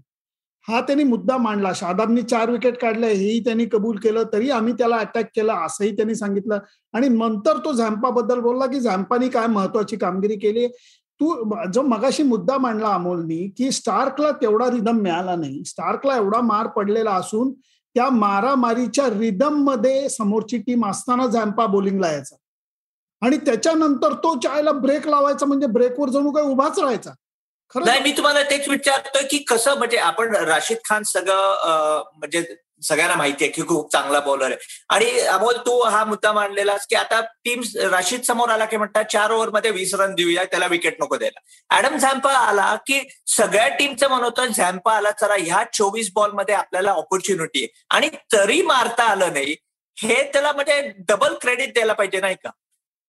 हा 0.68 0.80
त्यांनी 0.80 1.04
मुद्दा 1.04 1.36
मांडला. 1.38 1.72
शादाबनी 1.74 2.22
चार 2.22 2.50
विकेट 2.50 2.76
काढल्या 2.80 3.08
हेही 3.10 3.40
त्यांनी 3.44 3.64
कबूल 3.72 3.96
केलं 4.02 4.22
तरी 4.32 4.50
आम्ही 4.50 4.72
त्याला 4.78 4.96
अटॅक 4.96 5.28
केला 5.36 5.54
असंही 5.64 5.90
त्यांनी 5.96 6.14
सांगितलं. 6.14 6.58
आणि 6.94 7.08
नंतर 7.08 7.58
तो 7.64 7.72
झॅम्पाबद्दल 7.72 8.40
बोलला 8.40 8.66
की 8.66 8.80
झॅम्पानी 8.80 9.28
काय 9.28 9.46
महत्वाची 9.46 9.96
कामगिरी 9.96 10.36
केली 10.38 10.66
तू 11.20 11.34
जो 11.72 11.82
मगाशी 11.82 12.22
मुद्दा 12.22 12.56
मांडला 12.58 12.88
अमोलनी 12.94 13.48
की 13.58 13.70
स्टार्कला 13.72 14.30
तेवढा 14.32 14.70
रिदम 14.70 14.98
मिळाला 14.98 15.34
नाही. 15.36 15.64
स्टार्कला 15.64 16.16
एवढा 16.16 16.40
मार 16.40 16.66
पडलेला 16.66 17.14
असून 17.14 17.52
त्या 17.96 18.08
मारामारीच्या 18.10 19.06
रिदममध्ये 19.10 20.08
समोरची 20.08 20.58
टीम 20.58 20.86
असताना 20.86 21.26
झॅम्पा 21.26 21.66
बोलिंगला 21.66 22.10
यायचा. 22.12 22.36
आणि 23.22 23.36
त्याच्यानंतर 23.36 24.12
तो 24.14 24.34
चायला 24.40 24.72
ब्रेक 24.72 25.08
लावायचा 25.08 25.46
म्हणजे 25.46 25.66
ब्रेकवर 25.66 26.08
जणू 26.08 26.30
काही 26.30 26.46
उभाच 26.46 26.78
राहायचा. 26.78 27.10
नाही 27.74 28.00
मी 28.00 28.12
तुम्हाला 28.12 28.42
तेच 28.42 28.68
विचारतोय 28.68 29.26
की 29.30 29.38
कसं 29.38 29.78
म्हणजे 29.78 29.96
आपण 29.96 30.34
राशीद 30.36 30.78
खान 30.84 31.02
सगळं 31.02 32.02
म्हणजे 32.16 32.42
सगळ्यांना 32.82 33.16
माहिती 33.16 33.44
आहे 33.44 33.52
की 33.52 33.62
खूप 33.62 33.92
चांगला 33.92 34.20
बॉलर 34.20 34.44
आहे. 34.44 34.56
आणि 34.88 35.20
अमोल 35.20 35.56
तू 35.56 35.80
हा 35.82 36.04
मुद्दा 36.04 36.32
मांडलेलास 36.32 36.86
की 36.86 36.94
आता 36.94 37.20
टीम 37.20 37.60
राशीद 37.90 38.22
समोर 38.22 38.48
आला 38.48 38.64
की 38.64 38.76
म्हणतात 38.76 39.04
चार 39.04 39.30
ओव्हरमध्ये 39.30 39.70
वीस 39.70 39.94
रन 39.94 40.14
देऊया 40.14 40.44
त्याला 40.44 40.66
विकेट 40.66 41.02
नको 41.02 41.16
द्यायला. 41.16 41.40
ऍडम 41.78 41.96
झॅम्पा 41.96 42.32
आला 42.32 42.74
की 42.76 43.00
सगळ्या 43.26 43.68
टीमचं 43.68 44.08
म्हणत 44.08 44.24
होतं 44.24 44.46
झॅम्पा 44.46 44.96
आला 44.96 45.10
चला 45.10 45.34
ह्या 45.38 45.62
चोवीस 45.72 46.10
बॉलमध्ये 46.14 46.54
आपल्याला 46.54 46.90
ऑपॉर्च्युनिटी 46.90 47.58
आहे. 47.58 47.84
आणि 47.90 48.08
तरी 48.32 48.62
मारता 48.62 49.04
आलं 49.04 49.32
नाही 49.32 49.56
हे 49.96 50.22
त्याला 50.32 50.52
म्हणजे 50.52 50.80
डबल 51.08 51.34
क्रेडिट 51.34 51.72
द्यायला 51.72 51.92
पाहिजे 51.92 52.20
नाही 52.20 52.34
का? 52.34 52.50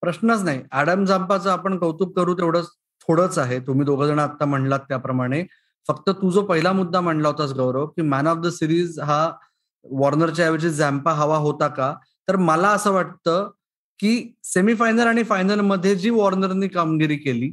प्रश्नच 0.02 0.42
नाही. 0.42 0.62
ऍडम 0.74 1.06
झांपाचं 1.06 1.52
आपण 1.52 1.78
कौतुक 1.78 2.16
करू 2.16 2.34
तेवढंच 2.34 2.68
थोडंच 3.02 3.38
आहे. 3.38 3.60
तुम्ही 3.60 3.86
दोघ 3.86 4.04
जण 4.04 4.20
आता 4.20 4.46
म्हणलात 4.46 4.80
त्याप्रमाणे. 4.80 5.44
फक्त 5.88 6.10
तू 6.10 6.32
जो 6.32 6.42
पहिला 6.42 6.72
मुद्दा 6.72 7.02
मांडला 7.02 7.28
होतास 7.28 7.52
गौरव 7.52 7.86
की 7.86 8.02
मॅन 8.02 8.28
ऑफ 8.28 8.38
द 8.38 8.48
सिरीज 8.48 9.00
हा 9.00 9.32
वॉर्नरच्या 9.86 10.46
ऐवजी 10.46 10.70
झॅम्पा 10.70 11.12
हवा 11.14 11.38
होता 11.38 11.68
का? 11.68 11.94
तर 12.28 12.36
मला 12.36 12.70
असं 12.70 12.92
वाटतं 12.92 13.50
की 14.00 14.12
सेमीफायनल 14.44 15.08
आणि 15.08 15.24
फायनलमध्ये 15.24 15.96
जी 15.96 16.10
वॉर्नरनी 16.10 16.68
कामगिरी 16.68 17.16
केली 17.18 17.50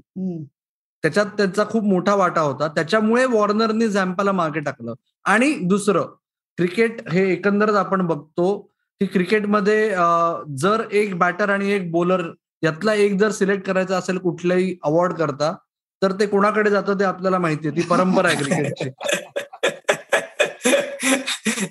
त्याच्यात 1.04 1.26
त्यांचा 1.37 1.64
खूप 1.71 1.85
मोठा 1.85 2.14
वाटा 2.14 2.40
होता. 2.40 2.68
त्याच्यामुळे 2.68 3.25
वॉर्नरनी 3.26 3.88
झॅम्पाला 3.88 4.33
मागे 4.33 4.61
टाकलं. 4.61 4.95
आणि 5.25 5.52
दुसरं 5.68 6.06
क्रिकेट 6.59 7.09
हे 7.09 7.30
एकंदरच 7.33 7.75
आपण 7.75 8.06
बघतो 8.06 8.56
की 9.00 9.06
क्रिकेटमध्ये 9.06 9.88
जर 10.59 10.83
एक 10.92 11.14
बॅटर 11.18 11.50
आणि 11.50 11.71
एक 11.73 11.90
बॉलर 11.92 12.23
यातला 12.62 12.95
एक 12.95 13.18
जर 13.18 13.30
सिलेक्ट 13.30 13.66
करायचा 13.66 13.97
असेल 13.97 14.18
कुठल्याही 14.18 14.76
अवॉर्ड 14.85 15.12
करता 15.12 15.52
तर 16.02 16.12
ते 16.12 16.26
कोणाकडे 16.26 16.71
जातं 16.71 16.99
ते 17.00 17.04
आपल्याला 17.04 17.38
माहितीये 17.38 17.76
ती 17.76 17.83
परंपरा 17.83 18.28
आहे 18.28 18.37
क्रिकेटची. 18.37 18.90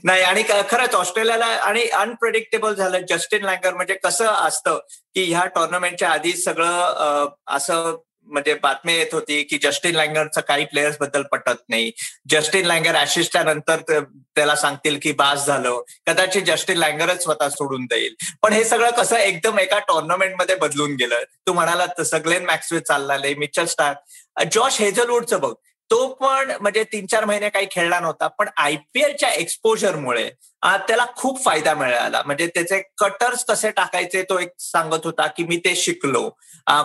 नाही 0.05 0.21
आणि 0.21 0.43
खरंच 0.69 0.95
ऑस्ट्रेलियाला 0.95 1.45
आणि 1.45 1.83
अनप्रेडिक्टेबल 1.83 2.73
झालं. 2.73 2.99
जस्टिन 3.09 3.45
लँगर 3.45 3.73
म्हणजे 3.73 3.93
कसं 4.03 4.25
असतं 4.25 4.79
की 5.15 5.23
ह्या 5.33 5.45
टुर्नामेंटच्या 5.45 6.09
आधी 6.09 6.33
सगळं 6.37 7.29
असं 7.55 7.95
म्हणजे 8.27 8.53
बातमी 8.61 8.93
येत 8.93 9.13
होती 9.13 9.41
की 9.43 9.57
जस्टिन 9.63 9.95
लँगरचं 9.95 10.41
काही 10.41 10.65
प्लेयर्सबद्दल 10.65 11.23
पटत 11.31 11.59
नाही. 11.69 11.91
जस्टिन 12.29 12.65
लँगर 12.65 12.95
ऍशिसच्या 13.01 13.43
नंतर 13.43 13.81
त्याला 13.89 14.55
सांगतील 14.55 14.97
की 15.01 15.11
बास 15.11 15.45
झालं. 15.45 15.81
कदाचित 16.07 16.43
जस्टिन 16.47 16.77
लँगरच 16.77 17.23
स्वतः 17.23 17.49
सोडून 17.49 17.85
देईल. 17.85 18.15
पण 18.41 18.53
हे 18.53 18.63
सगळं 18.63 18.91
कसं 18.91 19.15
एकदम 19.15 19.59
एका 19.59 19.79
टुर्नामेंटमध्ये 19.79 20.55
बदलून 20.55 20.95
गेलं. 20.95 21.23
तू 21.47 21.53
म्हणाला 21.53 21.85
तसं 21.99 22.23
ग्लेन 22.25 22.45
मॅक्सवे 22.45 22.79
चाललाय 22.79 23.33
मिचल 23.33 23.65
स्टार. 23.65 23.93
जॉश 24.51 24.79
हेझलवूडचं 24.81 25.39
बघ. 25.41 25.53
तो 25.91 26.07
पण 26.21 26.51
म्हणजे 26.61 26.83
तीन 26.91 27.05
चार 27.05 27.25
महिने 27.25 27.49
काही 27.49 27.67
खेळला 27.71 27.99
नव्हता 27.99 28.27
पण 28.39 28.47
आयपीएलच्या 28.57 29.29
एक्सपोजरमुळे 29.31 30.29
त्याला 30.87 31.05
खूप 31.17 31.43
फायदा 31.43 31.73
मिळाला. 31.73 32.21
म्हणजे 32.25 32.47
त्याचे 32.55 32.79
कटर्स 32.99 33.43
कसे 33.45 33.69
टाकायचे 33.71 34.21
तो 34.29 34.37
एक 34.39 34.49
सांगत 34.59 35.05
होता 35.05 35.27
की 35.37 35.43
मी 35.43 35.57
ते 35.65 35.75
शिकलो 35.75 36.29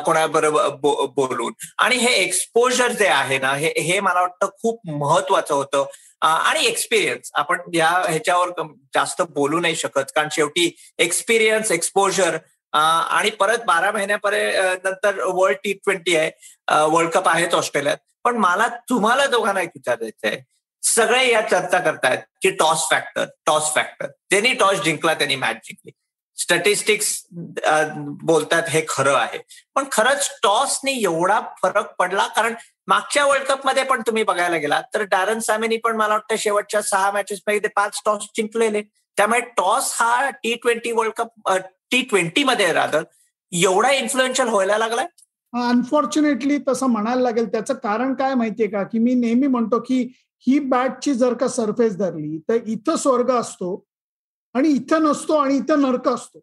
कोणाबरोबर 0.04 0.68
बोलून. 1.14 1.52
आणि 1.78 1.96
हे 1.96 2.12
एक्सपोजर 2.14 2.92
जे 2.92 3.06
आहे 3.08 3.38
ना 3.38 3.52
हे 3.54 3.72
हे 3.78 3.98
मला 4.00 4.20
वाटतं 4.20 4.48
खूप 4.62 4.80
महत्वाचं 4.88 5.54
होतं. 5.54 5.84
आणि 6.22 6.66
एक्सपिरियन्स 6.66 7.30
आपण 7.34 7.60
या 7.74 7.88
ह्याच्यावर 8.08 8.50
जास्त 8.94 9.22
बोलू 9.34 9.60
नाही 9.60 9.76
शकत 9.76 10.12
कारण 10.14 10.28
शेवटी 10.32 10.70
एक्सपिरियन्स 10.98 11.70
एक्सपोजर 11.72 12.36
आणि 12.72 13.30
परत 13.40 13.64
बारा 13.66 13.90
महिन्यापर्यंत 13.92 14.86
नंतर 14.86 15.20
वर्ल्ड 15.24 15.58
टी 15.64 15.72
ट्वेंटी 15.74 16.16
आहे. 16.16 16.30
वर्ल्ड 16.90 17.10
कप 17.12 17.28
आहेच 17.28 17.54
ऑस्ट्रेलियात. 17.54 17.96
पण 18.24 18.36
मला 18.38 18.66
तुम्हाला 18.88 19.26
दोघांना 19.26 19.60
एक 19.60 19.70
विचारायचं 19.74 20.28
आहे. 20.28 20.38
सगळे 20.82 21.30
या 21.30 21.40
चर्चा 21.48 21.78
करतायत 21.78 22.18
की 22.42 22.50
टॉस 22.50 22.88
फॅक्टर 22.90 23.24
टॉस 23.46 23.72
फॅक्टर. 23.74 24.06
ज्यांनी 24.30 24.52
टॉस 24.54 24.80
जिंकला 24.82 25.14
त्यांनी 25.14 25.36
मॅच 25.36 25.56
जिंकली. 25.64 25.90
स्टॅटिस्टिक्स 26.38 27.22
बोलतात 27.30 28.68
हे 28.68 28.84
खरं 28.88 29.16
आहे. 29.16 29.38
पण 29.74 29.84
खरंच 29.92 30.30
टॉसने 30.42 30.92
एवढा 30.92 31.40
फरक 31.62 31.92
पडला 31.98 32.26
कारण 32.36 32.54
मागच्या 32.88 33.24
वर्ल्ड 33.26 33.46
कपमध्ये 33.46 33.82
पण 33.84 34.00
तुम्ही 34.06 34.22
बघायला 34.24 34.56
गेला 34.56 34.80
तर 34.94 35.02
डॅरन 35.10 35.38
सॅमेनी 35.46 35.76
पण 35.84 35.96
मला 35.96 36.14
वाटतं 36.14 36.36
शेवटच्या 36.38 36.82
सहा 36.82 37.10
मॅचेस 37.10 37.40
मध्ये 37.48 37.70
पाच 37.76 38.00
टॉस 38.06 38.24
जिंकलेले. 38.36 38.82
त्यामुळे 39.16 39.40
टॉस 39.56 39.92
हा 39.94 40.30
T 40.42 40.54
twenty 40.54 40.92
world 40.92 41.12
cup 41.16 41.50
T 41.90 42.00
twenty 42.02 42.44
मध्ये 42.44 42.72
राहतं 42.72 43.02
एवढा 43.52 43.90
इन्फ्लुएन्शियल 43.92 44.48
व्हायला 44.48 44.78
लागलाय. 44.78 45.06
अनफॉर्च्युनेटली 45.52 46.58
तसं 46.68 46.86
म्हणायला 46.86 47.20
लागेल 47.20 47.50
त्याचं 47.52 47.74
कारण 47.74 48.14
काय 48.14 48.34
माहितीये 48.34 48.68
का? 48.68 48.82
की 48.82 48.98
मी 48.98 49.14
नेहमी 49.14 49.46
म्हणतो 49.46 49.80
की 49.80 50.02
ही 50.46 50.58
बॅटची 50.58 51.14
जर 51.14 51.34
का 51.34 51.48
सरफेस 51.48 51.96
धरली 51.96 52.38
तर 52.48 52.58
इथं 52.66 52.96
स्वर्ग 52.96 53.30
असतो 53.30 53.84
आणि 54.54 54.68
इथं 54.68 55.02
नसतो 55.02 55.34
आणि 55.34 55.56
इथं 55.56 55.80
नरक 55.82 56.08
असतो. 56.08 56.40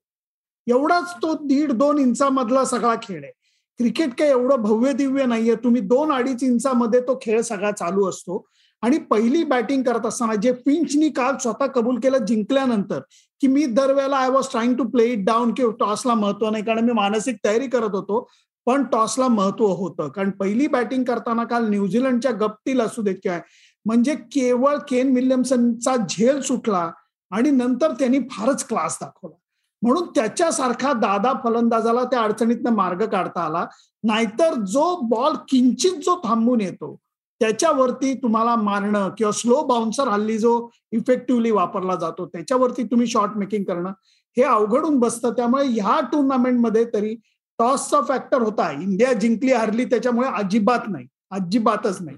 एवढाच 0.68 1.14
तो 1.22 1.34
दीड 1.48 1.72
दोन 1.72 1.98
इंचामधला 1.98 2.64
सगळा 2.66 2.96
खेळ 3.04 3.24
आहे. 3.24 3.32
क्रिकेट 3.80 4.14
काय 4.20 4.30
एवढं 4.30 4.62
भव्य 4.62 4.94
दिव्य 4.94 5.26
नाहीये. 5.26 5.56
तुम्ही 5.56 5.82
दोन 5.82 6.12
अडीच 6.12 6.44
इंचामध्ये 6.44 7.02
तो 7.02 7.18
खेळ 7.22 7.42
सगळा 7.42 7.72
चालू 7.72 8.06
असतो. 8.10 8.46
आणि 8.84 8.98
पहिली 9.10 9.44
बॅटिंग 9.44 9.84
करत 9.84 10.06
असताना 10.06 10.36
जे 10.36 10.52
पिंचनी 10.66 11.10
काल 11.10 11.38
स्वतः 11.38 11.66
कबूल 11.66 12.00
केलं 12.00 12.26
जिंकल्यानंतर 12.26 13.00
की 13.42 13.48
मी 13.48 13.66
दरवेळेला 13.66 14.18
I 14.18 14.30
was 14.30 14.50
trying 14.52 14.76
to 14.76 14.84
play 14.84 15.06
it 15.06 15.26
down 15.26 15.54
की 15.54 15.64
टॉसला 15.80 16.14
महत्त्व 16.14 16.50
नाही 16.50 16.64
कारण 16.64 16.86
मी 16.86 16.94
मानसिक 16.94 17.38
तयारी 17.46 17.68
करत 17.68 17.96
होतो. 17.96 18.28
पण 18.68 18.84
टॉसला 18.84 19.28
महत्त्व 19.28 19.66
होतं. 19.66 20.08
कारण 20.08 20.30
पहिली 20.30 20.68
बॅटिंग 20.68 21.04
करताना 21.04 21.44
काल 21.44 21.70
न्यूझीलंडच्या 21.70 22.32
गप्तील 22.32 22.82
असू 22.82 23.02
देत 23.02 23.16
किंवा 23.24 23.40
म्हणजे 23.86 24.16
केवळ 24.16 24.78
केन 24.90 25.14
विल्यमसनचा 25.16 25.96
झेल 26.10 26.42
सुटला 26.42 26.92
आणि 27.32 27.52
नंतर 27.52 27.92
त्यांनी 27.92 28.20
फारच 28.32 28.68
क्लास 28.68 28.98
दाखवला. 29.02 29.36
म्हणून 29.82 30.08
त्याच्यासारखा 30.16 30.92
दादा 30.94 31.34
फलंदाजाला 31.44 32.04
त्या 32.04 32.22
अडचणीतनं 32.22 32.72
मार्ग 32.72 33.06
काढता 33.06 33.42
आला. 33.42 33.66
नाहीतर 34.04 34.54
जो 34.54 34.96
बॉल 35.02 35.34
किंचित 35.50 36.00
जो 36.06 36.20
थांबून 36.24 36.62
येतो 36.62 36.96
त्याच्यावरती 37.42 38.14
तुम्हाला 38.14 38.56
मारणं 38.56 39.10
किंवा 39.18 39.32
स्लो 39.32 39.62
बाउन्सर 39.64 40.08
हल्ली 40.08 40.38
जो 40.38 40.70
इफेक्टिव्हली 40.92 41.52
वापरला 41.52 41.96
जातो 41.96 42.26
त्याच्यावरती 42.26 42.84
तुम्ही 42.84 43.08
शॉर्ट 43.08 43.32
मेकिंग 43.38 43.64
करणं 43.64 43.92
हे 44.38 44.44
अवघडून 44.44 45.00
बसतं. 45.00 45.32
त्यामुळे 45.32 45.66
ह्या 45.68 46.00
टुर्नामेंटमध्ये 46.12 46.86
तरी 46.94 47.16
टॉसचा 47.60 48.02
फॅक्टर 48.08 48.42
होता. 48.42 48.70
इंडिया 48.72 49.14
जिंकली 49.14 49.52
हरली 49.52 49.86
त्याच्यामुळे 49.86 50.30
अजिबात 50.30 50.88
नाही. 50.88 51.06
अजिबातच 51.32 52.02
नाही. 52.02 52.18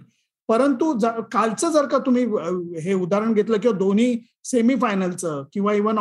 परंतु 0.50 0.94
कालचं 1.32 1.72
जर 1.72 1.86
का 1.88 1.98
तुम्ही 2.06 2.24
हे 2.82 2.94
उदाहरण 2.94 3.34
घेतलं 3.34 3.58
किंवा 3.58 3.78
दोन्ही 3.78 4.18
सेमीफायनलचं 4.44 5.44
किंवा 5.54 5.74
इव्हन 5.74 5.98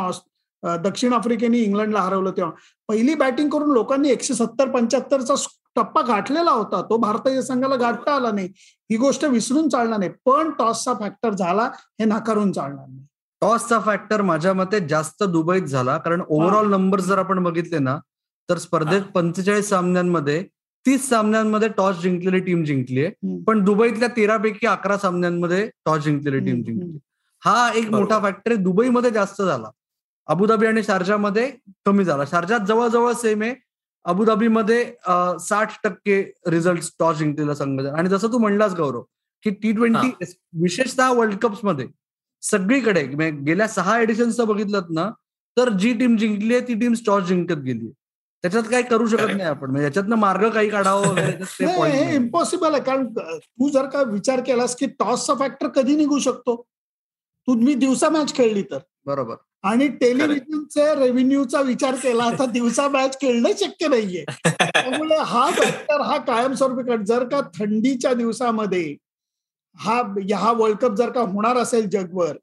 दक्षिण 0.85 1.13
आफ्रिकेने 1.13 1.59
इंग्लंडला 1.59 2.01
हरवलं 2.01 2.31
तेव्हा 2.37 2.53
पहिली 2.89 3.15
बॅटिंग 3.15 3.49
करून 3.51 3.71
लोकांनी 3.73 4.11
एकशे 4.11 4.35
सत्तर 4.35 4.69
पंच्याहत्तरचा 4.71 5.35
टप्पा 5.77 6.03
गाठलेला 6.03 6.51
होता. 6.51 6.81
तो 6.83 6.97
भारतीय 6.97 7.41
संघाला 7.43 7.77
गाठता 7.77 8.15
आला 8.15 8.31
नाही. 8.33 8.49
ही 8.91 8.97
गोष्ट 8.97 9.25
विसरून 9.25 9.69
चालणार 9.69 9.99
नाही. 9.99 10.11
पण 10.27 10.51
टॉसचा 10.59 10.95
फॅक्टर 11.01 11.35
झाला 11.35 11.71
हे 12.01 12.05
नाकारून 12.05 12.53
चालणार 12.53 12.87
नाही. 12.89 13.05
टॉसचा 13.43 13.79
फॅक्टर 13.81 14.23
माझ्या 14.23 14.53
मते 14.55 14.81
जास्त 14.89 15.23
दुबईत 15.25 15.63
झाला. 15.63 15.97
कारण 15.99 16.23
ओव्हरऑल 16.29 16.71
नंबर 16.71 17.01
जर 17.01 17.19
आपण 17.19 17.43
बघितले 17.43 17.79
ना 17.79 17.99
तर 18.49 18.59
स्पर्धेत 18.59 19.03
पंचेचाळीस 19.15 19.69
सामन्यांमध्ये 19.69 20.43
तीस 20.87 21.09
सामन्यांमध्ये 21.09 21.69
टॉस 21.69 22.01
जिंकलेली 22.03 22.39
टीम 22.41 22.63
जिंकली 22.65 23.05
आहे 23.05 23.43
पण 23.47 23.65
दुबईतल्या 23.65 24.09
तेरापैकी 24.17 24.67
अकरा 24.67 24.97
सामन्यांमध्ये 24.99 25.69
टॉस 25.87 26.03
जिंकलेली 26.05 26.39
टीम 26.47 26.63
जिंकली 26.63 26.99
हा 27.43 27.71
एक 27.75 27.91
मोठा 27.91 28.19
फॅक्टर 28.21 28.55
दुबईमध्ये 28.55 29.11
जास्त 29.11 29.43
झाला. 29.43 29.71
अबुधाबी 30.29 30.67
आणि 30.67 30.83
शारजामध्ये 30.83 31.51
कमी 31.87 32.05
झाला. 32.05 32.25
शारजात 32.25 32.61
जवळजवळ 32.61 33.13
सेम 33.13 33.43
आहे. 33.43 33.55
अबुधाबीमध्ये 34.05 34.85
साठ 35.41 35.73
टक्के 35.85 36.23
रिझल्ट 36.47 36.83
टॉस 36.99 37.17
जिंकलेला 37.17 37.55
संघ 37.55 37.81
आणि 37.87 38.09
जसं 38.09 38.33
तू 38.33 38.39
म्हणलास 38.39 38.75
गौरव 38.75 39.03
की 39.45 39.51
टी 39.63 39.73
ट्वेंटी 39.73 40.11
विशेषतः 40.63 41.11
वर्ल्ड 41.11 41.39
कप्समध्ये 41.39 41.87
सगळीकडे 42.43 43.03
गेल्या 43.45 43.69
सहा 43.69 43.99
एडिशन्सचं 44.01 44.47
बघितलं 44.47 44.87
ना 44.91 45.11
तर 45.57 45.69
जी 45.79 45.93
टीम 45.93 46.17
जिंकली 46.17 46.55
आहे 46.55 46.69
ती 46.69 46.75
टीम 46.75 46.95
टॉस 47.07 47.25
जिंकत 47.25 47.59
गेली 47.59 47.91
त्याच्यात 48.43 48.63
काही 48.63 48.83
करू 48.83 49.07
शकत 49.07 49.27
नाही 49.27 49.43
आपण. 49.43 49.71
म्हणजे 49.71 49.85
याच्यातनं 49.85 50.17
मार्ग 50.17 50.51
काही 50.51 50.69
काढावं 50.69 51.05
हे 51.85 52.15
इम्पॉसिबल 52.15 52.75
आहे. 52.75 52.83
कारण 52.83 53.07
तू 53.39 53.69
जर 53.69 53.87
का 53.87 54.03
विचार 54.03 54.41
केलास 54.41 54.77
की 54.77 54.87
टॉसचा 54.87 55.35
फॅक्टर 55.35 55.69
कधी 55.69 55.97
निघू 55.97 56.19
शकतो? 56.19 56.67
तुम्ही 57.47 57.75
दिवसा 57.75 58.09
मॅच 58.09 58.35
खेळली 58.35 58.63
तर. 58.63 58.79
बरोबर. 59.07 59.35
आणि 59.63 59.89
टेलिव्हिजनचे 59.89 60.95
रेव्हेन्यूचा 60.95 61.61
विचार 61.61 61.95
केला 61.95 62.31
तर 62.39 62.45
दिवसा 62.45 62.89
मॅच 62.89 63.21
खेळणं 63.21 63.51
शक्य 63.57 63.89
नाहीये. 63.89 64.25
त्यामुळे 64.61 65.17
हा 65.17 65.51
फॅक्टर 65.51 66.01
हा 66.01 66.17
कायमस्वरूपी 66.17 67.05
जर 67.05 67.25
का 67.29 67.41
थंडीच्या 67.41 68.15
दिवसामध्ये 68.15 68.97
हा 69.77 70.03
हा 70.37 70.53
वर्ल्ड 70.53 70.79
कप 70.79 70.95
जर 70.95 71.11
का 71.11 71.21
होणार 71.21 71.57
असेल 71.57 71.89
जगभर 71.89 72.37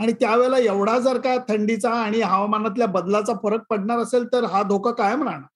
आणि 0.00 0.12
त्यावेळेला 0.20 0.58
एवढा 0.58 0.98
जर 0.98 1.18
का 1.20 1.36
थंडीचा 1.48 1.90
आणि 1.94 2.20
हवामानातल्या 2.20 2.86
बदलाचा 2.88 3.32
फरक 3.42 3.64
पडणार 3.70 3.98
असेल 4.02 4.24
तर 4.32 4.44
हा 4.52 4.62
धोका 4.68 4.90
कायम 4.98 5.22
राहणार. 5.22 5.48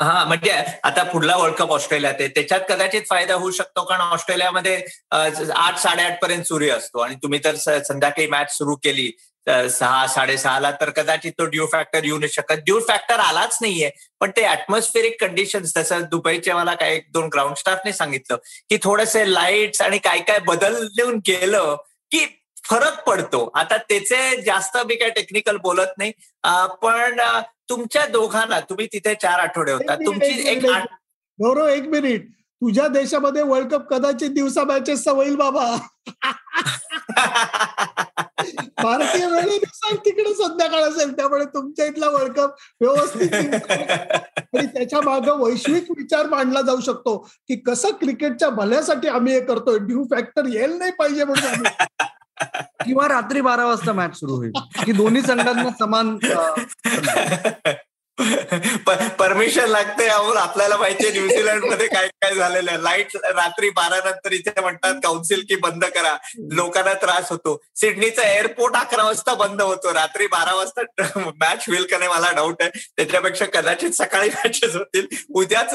हा 0.00 0.24
म्हणजे 0.24 0.52
आता 0.84 1.02
पुढला 1.02 1.36
वर्ल्ड 1.36 1.56
कप 1.56 1.72
ऑस्ट्रेलियात 1.72 2.14
आहे. 2.20 2.28
त्याच्यात 2.28 2.60
कदाचित 2.68 3.02
फायदा 3.08 3.34
होऊ 3.34 3.50
शकतो 3.50 3.84
कारण 3.84 4.00
ऑस्ट्रेलियामध्ये 4.02 4.76
आठ 5.12 5.78
साडेआठ 5.78 6.20
पर्यंत 6.22 6.44
सूर्य 6.44 6.70
असतो. 6.72 6.98
आणि 7.00 7.14
तुम्ही 7.22 7.40
तर 7.44 7.54
संध्याकाळी 7.56 8.26
मॅच 8.26 8.56
सुरू 8.56 8.76
केली 8.84 9.10
सहा 9.46 10.06
साडेसहाला 10.06 10.70
तर 10.80 10.90
कदाचित 10.96 11.32
तो 11.38 11.44
ड्यू 11.44 11.66
फॅक्टर 11.72 12.04
येऊ 12.04 12.18
नाही 12.18 12.32
शकत. 12.32 12.56
ड्यू 12.64 12.80
फॅक्टर 12.88 13.18
आलाच 13.20 13.58
नाहीये 13.62 13.90
पण 14.20 14.30
ते 14.36 14.44
ऍटमॉस्फेरिक 14.48 15.20
कंडिशन 15.20 15.64
तसं 15.76 16.02
दुबईचे 16.10 16.52
मला 16.52 16.74
काही 16.74 16.96
एक 16.96 17.06
दोन 17.12 17.28
ग्राउंड 17.32 17.56
स्टाफने 17.56 17.92
सांगितलं 17.92 18.36
की 18.70 18.76
थोडेसे 18.82 19.32
लाईट्स 19.32 19.82
आणि 19.82 19.98
काय 19.98 20.18
काय 20.28 20.38
बदल 20.46 20.86
देऊन 20.96 21.18
गेलं 21.28 21.74
की 22.12 22.24
फरक 22.70 23.00
पडतो. 23.06 23.44
आता 23.54 23.76
त्याचे 23.88 24.40
जास्त 24.42 24.76
मी 24.86 24.94
काय 24.96 25.10
टेक्निकल 25.10 25.56
बोलत 25.62 25.98
नाही. 25.98 26.12
पण 26.82 27.20
तुमच्या 27.68 28.06
दोघांना 28.06 28.60
तुम्ही 28.70 28.86
तिथे 28.92 29.14
चार 29.22 29.38
आठवडे 29.40 29.72
होता. 29.72 29.94
तुमची 29.96 30.48
एक 30.50 30.64
गौरव 31.38 31.66
एक 31.68 31.86
मिनिट. 31.88 32.28
तुझ्या 32.62 32.86
देशामध्ये 32.88 33.42
वर्ल्ड 33.42 33.72
कप 33.72 33.86
कदाचित 33.90 34.30
दिवसा 34.30 34.64
मॅचेस 34.64 35.06
होईल 35.08 35.36
बाबा. 35.36 35.64
भारतीय 38.82 39.26
वेळेनुसार 39.26 39.94
तिकडे 40.04 40.32
संध्याकाळ 40.34 40.82
असेल 40.82 41.12
त्यामुळे 41.16 41.44
तुमच्या 41.54 41.86
इथला 41.86 42.08
वर्ल्ड 42.08 42.32
कप 42.38 42.54
व्यवस्थित 42.80 43.34
आणि 43.34 44.66
त्याच्यामागे 44.66 45.30
वैश्विक 45.42 45.90
विचार 45.96 46.26
मांडला 46.28 46.60
जाऊ 46.60 46.80
शकतो 46.80 47.16
की 47.48 47.56
कसं 47.66 47.90
क्रिकेटच्या 48.00 48.48
भल्यासाठी 48.50 49.08
आम्ही 49.08 49.32
हे 49.32 49.40
करतोय. 49.40 49.78
ड्यू 49.78 50.04
फॅक्टर 50.10 50.46
येईल 50.48 50.76
नाही 50.78 50.92
पाहिजे 50.98 51.24
म्हणून 51.24 51.66
किंवा 52.84 53.08
रात्री 53.08 53.40
बारा 53.40 53.66
वाजता 53.66 53.92
मॅच 53.92 54.20
सुरू 54.20 54.34
होईल. 54.34 54.52
की 54.84 54.92
दोन्ही 54.92 55.22
संघांना 55.22 55.70
समान 55.78 56.18
परमिशन 59.18 59.64
लागते 59.64 60.08
अहून 60.08 60.36
आपल्याला 60.36 60.76
माहितीये 60.76 61.12
न्यूझीलंडमध्ये 61.12 61.86
काय 61.86 62.08
काय 62.08 62.34
झालेलं 62.34 62.70
आहे. 62.70 62.82
लाइट 62.82 63.06
रात्री 63.14 63.70
बारा 63.70 64.10
नंतर 64.10 64.32
इथे 64.32 64.60
म्हणतात 64.60 64.94
काउन्सिल 64.94 65.44
की 65.48 65.56
बंद 65.56 65.84
करा. 65.84 66.16
लोकांना 66.52 66.94
त्रास 66.94 67.30
होतो. 67.30 67.62
सिडनीचा 67.76 68.22
एअरपोर्ट 68.22 68.74
अकरा 68.74 69.04
वाजता 69.04 69.34
बंद 69.34 69.62
होतो. 69.62 69.94
रात्री 69.94 70.26
बारा 70.26 70.54
वाजता 70.54 70.80
मॅच 71.16 71.64
होईल 71.68 71.84
का 71.84 71.98
नाही 71.98 72.10
मला 72.10 72.32
डाऊट 72.32 72.62
आहे. 72.62 72.70
त्याच्यापेक्षा 72.96 73.44
कदाचित 73.44 73.90
सकाळी 73.90 74.28
मॅचेस 74.28 74.74
होतील. 74.74 75.06
उद्याच 75.34 75.74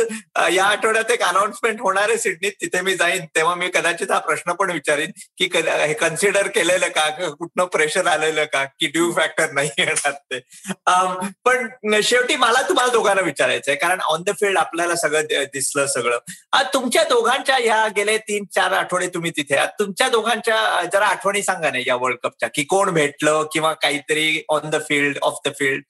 या 0.52 0.66
आठवड्यात 0.66 1.12
एक 1.12 1.22
अनाउन्समेंट 1.22 1.82
होणार 1.82 2.10
आहे 2.10 2.18
सिडनीत 2.18 2.52
तिथे 2.52 2.82
मी 2.82 2.96
जाईन. 2.96 3.26
तेव्हा 3.26 3.56
मी 3.56 3.68
कदाचित 3.68 4.12
हा 4.12 4.20
प्रश्न 4.20 4.52
पण 4.52 4.72
विचारीन 4.72 5.12
की 5.38 5.46
कदा- 5.46 5.80
हे 5.80 5.94
कन्सिडर 5.94 6.48
केलेलं 6.48 6.88
का? 6.88 7.10
कुठनं 7.30 7.66
प्रेशर 7.66 8.08
आलेलं 8.08 8.44
का? 8.44 8.64
की 8.64 8.88
ड्यू 8.88 9.14
फॅक्टर 9.16 9.52
नाही 9.52 9.70
येणार 9.78 10.12
ते. 10.12 10.40
पण 11.46 11.70
शेवटी 12.04 12.35
मला 12.38 12.62
तुम्हाला 12.68 12.92
दोघांना 12.92 13.22
विचारायचं 13.22 13.72
आहे 13.72 13.78
कारण 13.80 14.00
ऑन 14.10 14.24
द 14.24 14.32
फील्ड 14.40 14.58
आपल्याला 14.58 14.96
सगळं 14.96 15.44
दिसलं 15.54 15.86
सगळं. 15.88 16.18
तुमच्या 16.74 17.04
दोघांच्या 17.10 17.56
ह्या 17.56 17.88
गेले 17.96 18.18
तीन 18.18 18.46
चार 18.56 18.72
आठवडे 18.74 19.08
तुम्ही 19.14 19.32
तिथे. 19.38 19.56
तुमच्या 19.80 20.10
दोघांच्या 20.10 20.84
जरा 20.94 21.06
आठवणी 21.06 21.42
सांगा 21.44 21.72
ना 21.72 21.80
या 21.88 21.96
वर्ल्ड 21.96 22.18
कपच्या 22.24 22.50
की 22.56 22.64
कोण 22.64 22.94
भेटलं 22.94 23.44
किंवा 23.54 23.74
काहीतरी 23.74 24.42
on 24.50 24.70
the 24.70 24.82
field 24.90 25.18
off 25.22 25.40
the 25.48 25.52
field 25.60 25.84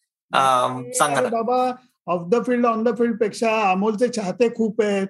सांगा 0.98 1.22
ना. 1.22 1.28
बाबा 1.30 1.72
off 2.08 2.28
the 2.30 2.44
field 2.48 2.66
on 2.66 2.84
the 2.84 2.98
फील्डपेक्षा 2.98 3.50
अमोलचे 3.72 4.08
चाहते 4.08 4.50
खूप 4.56 4.82
आहेत. 4.82 5.08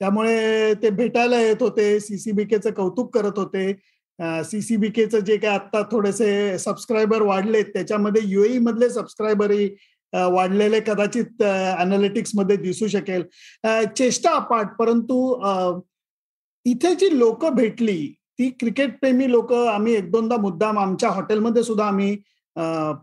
त्यामुळे 0.00 0.72
ते 0.82 0.90
भेटायला 0.90 1.40
येत 1.40 1.62
होते 1.62 1.98
सीसीबीकेचं 2.00 2.70
कौतुक 2.70 3.14
करत 3.14 3.38
होते. 3.38 3.72
सीसीबीकेचं 4.44 5.18
जे 5.18 5.36
काय 5.36 5.50
आता 5.50 5.82
थोडेसे 5.90 6.58
सबस्क्रायबर 6.58 7.22
वाढलेत 7.22 7.64
त्याच्यामध्ये 7.74 8.22
युएई 8.24 8.58
मधले 8.58 8.88
सबस्क्रायबरही 8.90 9.68
वाढलेले 10.12 10.80
कदाचित 10.80 11.42
अनालिटिक्समध्ये 11.42 12.56
दिसू 12.56 12.86
शकेल. 12.88 13.22
चेष्टा 13.96 14.30
अपाट 14.30 14.76
परंतु 14.78 15.16
इथे 16.66 16.94
जी 16.94 17.18
लोक 17.18 17.44
भेटली 17.54 17.98
ती 18.38 18.48
क्रिकेट 18.60 18.98
प्रेमी 19.00 19.30
लोक 19.30 19.52
आम्ही 19.52 19.94
एक 19.94 20.10
दोनदा 20.10 20.36
मुद्दाम 20.36 20.78
आमच्या 20.78 21.10
हॉटेलमध्ये 21.10 21.62
सुद्धा 21.62 21.84
आम्ही 21.84 22.16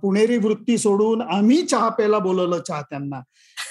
पुणेरी 0.02 0.38
वृत्ती 0.38 0.78
सोडून 0.78 1.22
आम्ही 1.22 1.62
चहा 1.62 1.90
प्यायला 1.90 2.20
बोलवलं 2.20 2.60
चाहत्यांना 2.68 3.22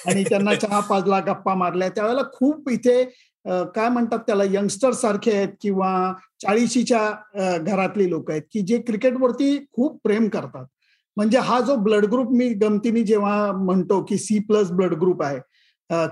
आणि 0.06 0.24
त्यांना 0.24 0.54
चहा 0.54 0.80
पाजला 0.90 1.18
गप्पा 1.26 1.54
मारल्या. 1.54 1.88
त्यावेळेला 1.88 2.22
खूप 2.32 2.70
इथे 2.70 3.04
काय 3.44 3.88
म्हणतात 3.88 4.18
त्याला 4.26 4.44
यंगस्टर 4.44 4.92
सारखे 4.92 5.32
आहेत 5.36 5.48
किंवा 5.62 6.12
चाळीशीच्या 6.40 7.58
घरातली 7.58 8.08
लोक 8.10 8.30
आहेत 8.30 8.42
की 8.52 8.60
जे 8.66 8.78
क्रिकेटवरती 8.78 9.58
खूप 9.72 9.98
प्रेम 10.04 10.28
करतात. 10.28 10.64
म्हणजे 11.16 11.38
हा 11.38 11.60
जो 11.60 11.76
ब्लड 11.76 12.04
ग्रुप 12.12 12.30
मी 12.32 12.48
गमतीने 12.62 13.02
जेव्हा 13.04 13.52
म्हणतो 13.52 14.02
की 14.08 14.18
सी 14.18 14.38
प्लस 14.48 14.70
ब्लड 14.72 14.94
ग्रुप 15.00 15.22
आहे 15.22 15.38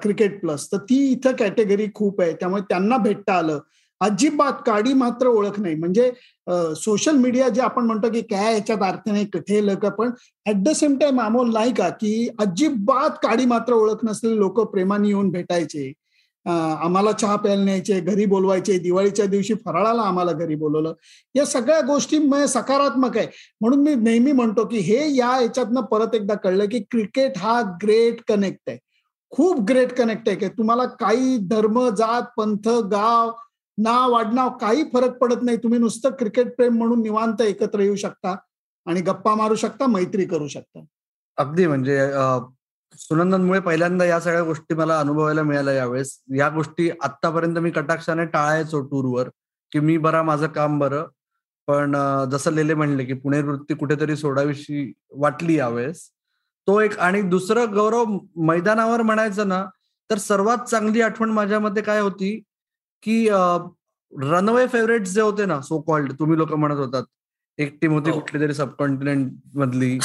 क्रिकेट 0.02 0.40
प्लस 0.40 0.66
तर 0.72 0.78
ती 0.88 0.96
इथं 1.12 1.32
कॅटेगरी 1.38 1.86
खूप 1.94 2.20
आहे. 2.20 2.32
त्यामुळे 2.40 2.62
त्यांना 2.68 2.96
भेटता 2.96 3.34
आलं. 3.34 3.58
अजिबात 4.00 4.60
काडी 4.66 4.92
मात्र 4.94 5.26
ओळख 5.28 5.58
नाही. 5.60 5.74
म्हणजे 5.74 6.10
सोशल 6.76 7.16
मीडिया 7.16 7.48
जे 7.48 7.60
आपण 7.62 7.86
म्हणतो 7.86 8.10
की 8.12 8.20
काय 8.30 8.54
याच्यात 8.54 8.82
अर्थ 8.82 9.08
नाही 9.08 9.24
कठे 9.32 9.64
लोक 9.66 9.86
पण 9.98 10.10
at 10.46 10.62
the 10.64 10.72
same 10.76 10.96
time 10.98 11.20
Amol 11.20 11.52
नाही 11.52 11.72
का 11.74 11.88
की 12.00 12.28
अजिबात 12.40 13.18
काडी 13.22 13.44
मात्र 13.46 13.72
ओळख 13.74 14.04
नसलेले 14.04 14.36
लोक 14.38 14.60
प्रेमाने 14.72 15.08
येऊन 15.08 15.30
भेटायचे. 15.30 15.92
आम्हाला 16.46 17.12
चहा 17.12 17.36
प्यायला 17.36 17.64
न्यायचे 17.64 17.98
घरी 18.00 18.24
बोलवायचे 18.26 18.78
दिवाळीच्या 18.78 19.26
दिवशी 19.26 19.54
फराळाला 19.64 20.02
आम्हाला 20.02 20.32
घरी 20.32 20.54
बोलवलं. 20.54 20.92
या 21.34 21.44
सगळ्या 21.46 21.80
गोष्टी 21.80 22.18
सकारात्मक 22.48 23.16
आहे. 23.16 23.26
म्हणून 23.60 23.82
मी 23.82 23.94
नेहमी 23.94 24.32
म्हणतो 24.32 24.64
की 24.66 24.78
हे 24.78 24.98
या 25.16 25.40
याच्यातनं 25.40 25.80
परत 25.80 26.14
एकदा 26.14 26.34
कळलं 26.34 26.64
की 26.64 26.80
क्रिकेट 26.90 27.38
हा 27.38 27.60
ग्रेट 27.82 28.22
कनेक्ट 28.28 28.68
आहे. 28.68 28.78
खूप 29.32 29.60
ग्रेट 29.60 29.92
कनेक्ट 29.92 30.28
आहे 30.28 30.36
की 30.36 30.48
तुम्हाला 30.48 30.84
काही 30.84 31.36
धर्म 31.50 31.88
जात 31.88 32.22
पंथ 32.36 32.68
गाव 32.92 33.30
नाव 33.78 34.12
आडनाव 34.12 34.50
काही 34.60 34.84
फरक 34.92 35.16
पडत 35.18 35.42
नाही. 35.42 35.56
तुम्ही 35.56 35.78
नुसतं 35.78 36.10
क्रिकेट 36.10 36.54
प्रेम 36.56 36.76
म्हणून 36.78 37.02
निवांत 37.02 37.42
एकत्र 37.42 37.80
येऊ 37.80 37.96
शकता 37.96 38.36
आणि 38.86 39.00
गप्पा 39.00 39.34
मारू 39.34 39.54
शकता 39.54 39.86
मैत्री 39.86 40.24
करू 40.24 40.48
शकता. 40.48 40.84
अगदी 41.38 41.66
म्हणजे 41.66 41.98
अं, 43.00 43.06
सुनंदनमुळे 43.08 43.60
पहिल्यांदा 43.60 44.04
या 44.04 44.20
सगळ्या 44.20 44.42
गोष्टी 44.42 44.74
मला 44.74 44.98
अनुभवायला 45.00 45.42
मिळाल्या 45.42 45.74
यावेळेस. 45.74 46.18
या 46.36 46.48
गोष्टी 46.48 46.90
आतापर्यंत 47.02 47.58
मी 47.58 47.70
कटाक्षाने 47.70 48.24
टाळायचो 48.24 48.80
टूरवर 48.80 49.28
की 49.72 49.80
मी 49.80 49.96
बरा 49.98 50.22
माझं 50.22 50.46
काम 50.46 50.78
बरं. 50.78 51.06
पण 51.66 51.96
जसं 52.30 52.52
लेले 52.52 52.74
म्हणले 52.74 53.04
की 53.04 53.12
पुणे 53.14 53.42
वृत्ती 53.42 53.74
कुठेतरी 53.74 54.16
सोडावीशी 54.16 54.92
वाटली 55.10 55.54
यावेळेस. 55.58 56.10
तो 56.66 56.80
एक 56.80 56.98
आणि 56.98 57.22
दुसरं 57.22 57.72
गौरव 57.74 58.04
मैदानावर 58.36 59.02
म्हणायचं 59.02 59.48
ना 59.48 59.64
तर 60.10 60.18
सर्वात 60.18 60.58
चांगली 60.58 61.00
आठवण 61.00 61.30
माझ्या 61.30 61.60
मते 61.60 61.80
काय 61.80 62.00
होती 62.00 62.42
की 63.02 63.28
रनवे 64.12 64.66
फेवरेट 64.66 65.02
जे 65.02 65.20
होते 65.20 65.46
ना 65.46 65.60
सो 65.60 65.80
कॉल्ड 65.80 66.12
तुम्ही 66.12 66.38
लोक 66.38 66.52
म्हणत 66.52 66.76
होतात 66.76 67.04
एक 67.58 67.78
टीम 67.82 67.92
होती 67.92 68.10
हो. 68.10 68.18
कुठली 68.18 68.40
तरी 68.40 68.54
सबकॉन्टिनेंट 68.54 69.32
मधली 69.54 69.98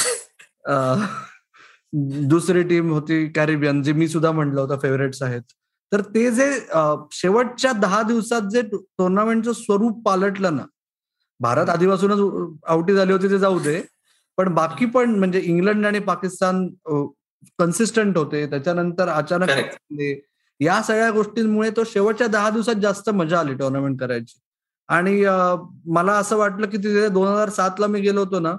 दुसरी 1.92 2.62
टीम 2.62 2.90
होती 2.90 3.26
कॅरिबियन 3.28 3.82
जे 3.82 3.92
मी 3.92 4.08
सुद्धा 4.08 4.32
म्हटलं 4.32 4.60
होतं 4.60 4.78
फेवरेट्स 4.78 5.22
आहेत 5.22 5.42
तर 5.92 6.00
ते 6.00 6.30
जे 6.30 6.50
शेवटच्या 7.12 7.72
दहा 7.72 8.02
दिवसात 8.02 8.42
जे 8.42 8.62
टुर्नामेंटचं 8.62 9.52
स्वरूप 9.52 10.02
पालटलं 10.04 10.56
ना 10.56 10.62
भारत 11.40 11.68
आधीपासूनच 11.68 12.18
आउटी 12.66 12.94
झाली 12.94 13.12
होती 13.12 13.30
ते 13.30 13.38
जाऊ 13.38 13.58
दे 13.58 13.80
पण 14.38 14.54
बाकी 14.54 14.86
पण 14.86 15.10
म्हणजे 15.10 15.40
इंग्लंड 15.40 15.86
आणि 15.86 15.98
पाकिस्तान 15.98 16.68
कन्सिस्टंट 17.58 18.16
होते 18.18 18.46
त्याच्यानंतर 18.46 19.08
अचानक. 19.08 19.46
झाले. 19.46 20.20
या 20.60 20.82
सगळ्या 20.82 21.10
गोष्टींमुळे 21.10 21.70
तो 21.70 21.84
शेवटच्या 21.84 22.26
दहा 22.26 22.50
दिवसात 22.50 22.74
जास्त 22.74 23.10
मजा 23.10 23.40
आली 23.40 23.54
टुर्नामेंट 23.54 24.00
करायची 24.00 24.40
आणि 24.88 25.24
मला 25.86 26.12
असं 26.12 26.36
वाटलं 26.36 26.66
की 26.66 26.76
तिथे 26.76 27.08
दोन 27.08 27.28
हजार 27.28 27.48
सातला 27.48 27.86
मी 27.86 28.00
गेलो 28.00 28.20
होतो 28.20 28.40
ना 28.40 28.56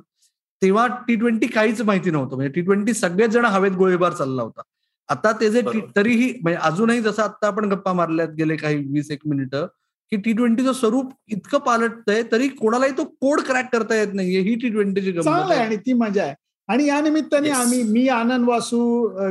तेव्हा 0.61 0.87
टी 0.87 1.15
ट्वेंटी 1.15 1.47
काहीच 1.47 1.81
माहिती 1.81 2.11
नव्हतं. 2.11 2.35
म्हणजे 2.35 2.51
टी 2.53 2.61
ट्वेंटी 2.61 2.93
सगळेच 2.93 3.29
जण 3.29 3.45
हवेत 3.45 3.71
गोळीबार 3.71 4.13
चालला 4.13 4.41
होता. 4.41 4.61
आता 5.09 5.31
ते 5.31 5.49
जे. 5.49 5.61
तरीही 5.95 6.33
म्हणजे 6.41 6.59
अजूनही 6.61 7.01
जसं 7.01 7.23
आता 7.23 7.47
आपण 7.47 7.65
गप्पा 7.65 7.93
मारल्यात 7.93 8.29
गेले 8.29 8.55
काही 8.55 8.77
वीस 8.77 9.11
एक 9.11 9.19
मिनिटं 9.25 9.67
की 10.11 10.17
टी 10.17 10.33
ट्वेंटीचं 10.33 10.73
स्वरूप 10.73 11.11
इतकं 11.27 11.57
पालटतंय 11.57 12.21
तरी 12.31 12.47
कोणालाही 12.47 12.91
तो 12.91 13.03
कोड 13.03 13.41
क्रॅक 13.41 13.71
करता 13.71 13.95
येत 13.95 14.13
नाहीये. 14.13 14.41
ही 14.41 14.55
टी 14.55 14.69
ट्वेंटीची 14.69 15.11
गंमत 15.11 15.51
आहे. 15.51 15.65
आणि 15.65 15.77
ती 15.77 15.93
मजा 15.93 16.23
आहे. 16.23 16.35
आणि 16.67 16.85
या 16.85 17.01
निमित्ताने. 17.01 17.49
आम्ही 17.49 17.83
मी 17.83 18.07
आनंद 18.07 18.47
वासू 18.47 18.79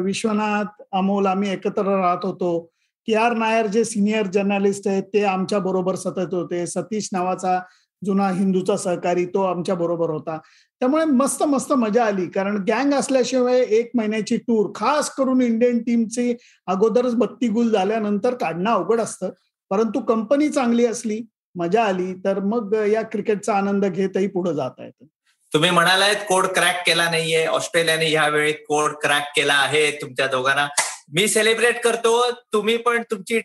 विश्वनाथ 0.03 0.83
अमोल 0.93 1.27
आम्ही 1.27 1.51
एकत्र 1.51 1.83
राहत 1.83 2.25
होतो. 2.25 2.59
के 3.07 3.15
आर 3.15 3.33
नायर 3.33 3.67
जे 3.67 3.85
सिनियर 3.85 4.27
जर्नलिस्ट 4.27 4.89
आहेत 4.89 5.03
ते 5.03 5.25
आमच्या 5.25 5.59
बरोबर 5.59 5.95
सतत 5.95 6.35
होते. 6.35 6.67
सतीश 6.67 7.09
नावाचा 7.13 7.61
जुना 8.05 8.29
हिंदूचा 8.29 8.77
सहकारी 8.77 9.25
तो 9.27 9.43
आमच्या 9.43 9.75
बरोबर 9.75 10.11
होता. 10.11 10.39
त्यामुळे 10.81 11.05
मस्त 11.05 11.43
मस्त 11.43 11.73
मजा 11.73 12.05
आली. 12.05 12.27
कारण 12.27 12.57
गँग 12.69 12.95
असल्याशिवाय 12.95 13.61
एक 13.61 13.91
महिन्याची 13.95 14.37
टूर 14.37 14.71
खास 14.75 15.11
करून 15.11 15.41
इंडियन 15.43 15.79
टीमची 15.83 16.35
अगोदरच 16.67 17.15
बत्तीगुल 17.15 17.71
झाल्यानंतर 17.73 18.35
काढणं 18.35 18.71
अवघड 18.71 19.01
असतं. 19.01 19.31
परंतु 19.71 20.01
कंपनी 20.01 20.49
चांगली 20.49 20.87
असली 20.87 21.21
मजा 21.55 21.85
आली 21.85 22.13
तर 22.25 22.39
मग 22.41 22.75
या 22.93 23.03
क्रिकेटचा 23.03 23.55
आनंद 23.55 23.85
घेतही 23.85 24.27
पुढे 24.27 24.55
जाता 24.55 24.85
येतं. 24.85 25.05
तुम्ही 25.53 25.71
म्हणालात 25.71 26.15
कोड 26.29 26.47
क्रॅक 26.47 26.83
केला 26.87 27.11
नाहीये. 27.11 27.47
ऑस्ट्रेलियाने 27.47 28.07
ह्यावेळी 28.07 28.53
कोड 28.53 28.93
क्रॅक 29.03 29.31
केला 29.37 29.55
आहे 29.55 29.91
तुमच्या 30.03 30.27
दोघांना. 30.27 30.67
मी 31.15 31.27
सेलिब्रेट 31.29 31.81
करतो. 31.81 32.21
तुम्ही 32.53 32.77
पण 32.77 33.03
तुमची 33.11 33.41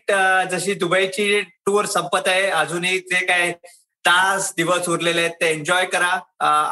जशी 0.50 0.74
दुबईची 0.74 1.40
टूर 1.40 1.84
संपत 1.84 2.26
आहे 2.26 2.46
अजूनही 2.50 2.98
जे 2.98 3.24
काय 3.26 3.52
तास 4.04 4.52
दिवस 4.56 4.88
उरलेले 4.88 5.20
आहेत. 5.20 5.34
ते 5.40 5.50
एन्जॉय 5.50 5.84
करा. 5.86 6.18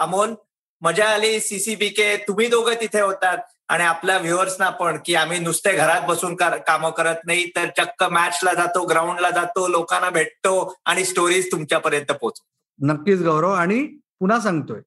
अमोल 0.02 0.34
मजा 0.82 1.08
आली 1.14 1.38
सीसीबी 1.40 1.88
के 1.88 2.16
तुम्ही 2.28 2.46
दोघं 2.48 2.74
तिथे 2.80 3.00
होतात. 3.00 3.38
आणि 3.68 3.84
आपल्या 3.84 4.16
व्ह्युअर्सना 4.18 4.68
पण 4.78 4.96
की 5.04 5.14
आम्ही 5.14 5.38
नुसते 5.38 5.72
घरात 5.72 6.06
बसून 6.08 6.34
कामं 6.36 6.90
करत 6.96 7.16
नाही 7.26 7.44
तर 7.56 7.66
चक्क 7.76 8.02
मॅचला 8.12 8.54
जातो 8.54 8.84
ग्राउंडला 8.86 9.30
जातो 9.30 9.66
लोकांना 9.68 10.08
भेटतो 10.10 10.52
आणि 10.84 11.04
स्टोरीज 11.04 11.50
तुमच्यापर्यंत 11.52 12.12
पोहोचतो 12.12 12.86
नक्कीच 12.86 13.22
गौरव. 13.22 13.52
आणि 13.52 13.84
पुन्हा 14.20 14.40
सांगतोय 14.40 14.80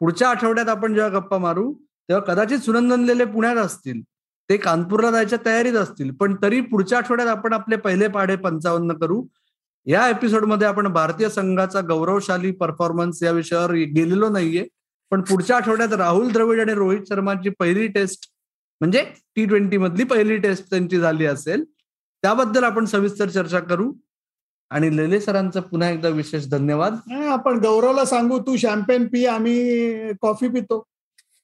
पुढच्या 0.00 0.28
आठवड्यात 0.30 0.68
आपण 0.68 0.94
जेव्हा 0.94 1.18
गप्पा 1.18 1.38
मारू 1.38 1.72
तेव्हा 1.72 2.24
कदाचित 2.24 2.58
सुनंदनलेले 2.64 3.24
पुण्यात 3.24 3.56
असतील 3.56 4.00
ते 4.50 4.56
कानपूरला 4.56 5.10
जायच्या 5.10 5.38
तयारीत 5.46 5.74
असतील 5.76 6.10
पण 6.20 6.34
तरी 6.42 6.60
पुढच्या 6.60 6.98
आठवड्यात 6.98 7.28
आपण 7.28 7.52
आपले 7.52 7.76
पहिले 7.76 8.08
पाढे 8.08 8.36
पंचावन्न 8.36 8.98
करू. 8.98 9.22
या 9.88 10.08
एपिसोडमध्ये 10.08 10.68
आपण 10.68 10.86
भारतीय 10.86 11.28
संघाचा 11.28 11.80
गौरवशाली 11.80 12.50
परफॉर्मन्स 12.50 13.22
या 13.22 13.30
विषयावर 13.30 13.70
गेलेलो 13.70 14.28
नाहीये. 14.28 14.66
पण 15.10 15.20
पुढच्या 15.20 15.56
आठवड्यात 15.56 15.92
राहुल 15.92 16.32
द्रविड 16.32 16.60
आणि 16.60 16.74
रोहित 16.74 17.00
शर्माची 17.08 17.48
पहिली 17.48 17.86
टेस्ट 17.86 18.30
म्हणजे 18.80 19.04
टी 19.36 19.46
ट्वेंटी 19.46 19.76
मधली 19.76 20.04
पहिली 20.04 20.36
टेस्ट 20.36 20.70
त्यांची 20.70 20.98
झाली 20.98 21.26
असेल 21.26 21.64
त्याबद्दल 22.22 22.64
आपण 22.64 22.84
सविस्तर 22.84 23.28
चर्चा 23.28 23.58
करू. 23.58 23.92
आणि 24.70 24.96
लेले 24.96 25.20
सरांचं 25.20 25.60
पुन्हा 25.60 25.90
एकदा 25.90 26.08
विशेष 26.08 26.46
धन्यवाद. 26.46 26.92
हा, 26.92 27.32
आपण 27.32 27.58
गौरवला 27.58 28.04
सांगू 28.04 28.38
तू 28.38 28.56
शॅम्पेन 28.56 29.06
पी 29.06 29.26
आम्ही 29.26 30.12
कॉफी 30.12 30.48
पितो. 30.48 30.82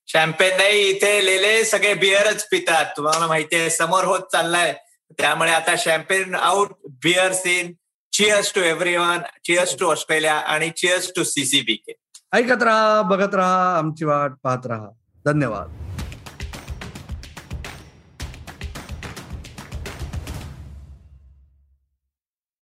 शॅम्पेन 0.06 0.56
नाही 0.56 0.90
इथे 0.90 1.26
लेले 1.26 1.64
सगळे 1.64 1.94
बिअरच 1.94 2.48
पितात. 2.48 2.84
तुम्हाला 2.96 3.26
माहिती 3.26 3.56
आहे 3.56 3.70
समोर 3.70 4.04
होत 4.04 4.20
चाललाय. 4.20 4.74
त्यामुळे 5.18 5.50
आता 5.50 5.74
champagne 5.78 6.34
out 6.34 6.68
beer 6.86 7.32
scene 7.32 7.72
cheers 8.16 8.54
to 8.54 8.60
everyone 8.96 9.18
cheers 9.44 9.76
to 9.78 9.86
Australia 9.86 10.34
आणि 10.34 10.70
चिअर्स 10.70 11.12
टू 11.16 11.24
सीसीबी 11.24 11.74
के 11.74 11.92
ऐकत 12.32 12.62
राहा 12.62 13.02
बघत 13.02 13.34
राहा 13.34 13.78
आमची 13.78 14.04
वाट 14.04 14.32
पाहत 14.42 14.66
राहा. 14.66 14.88
धन्यवाद. 15.26 15.83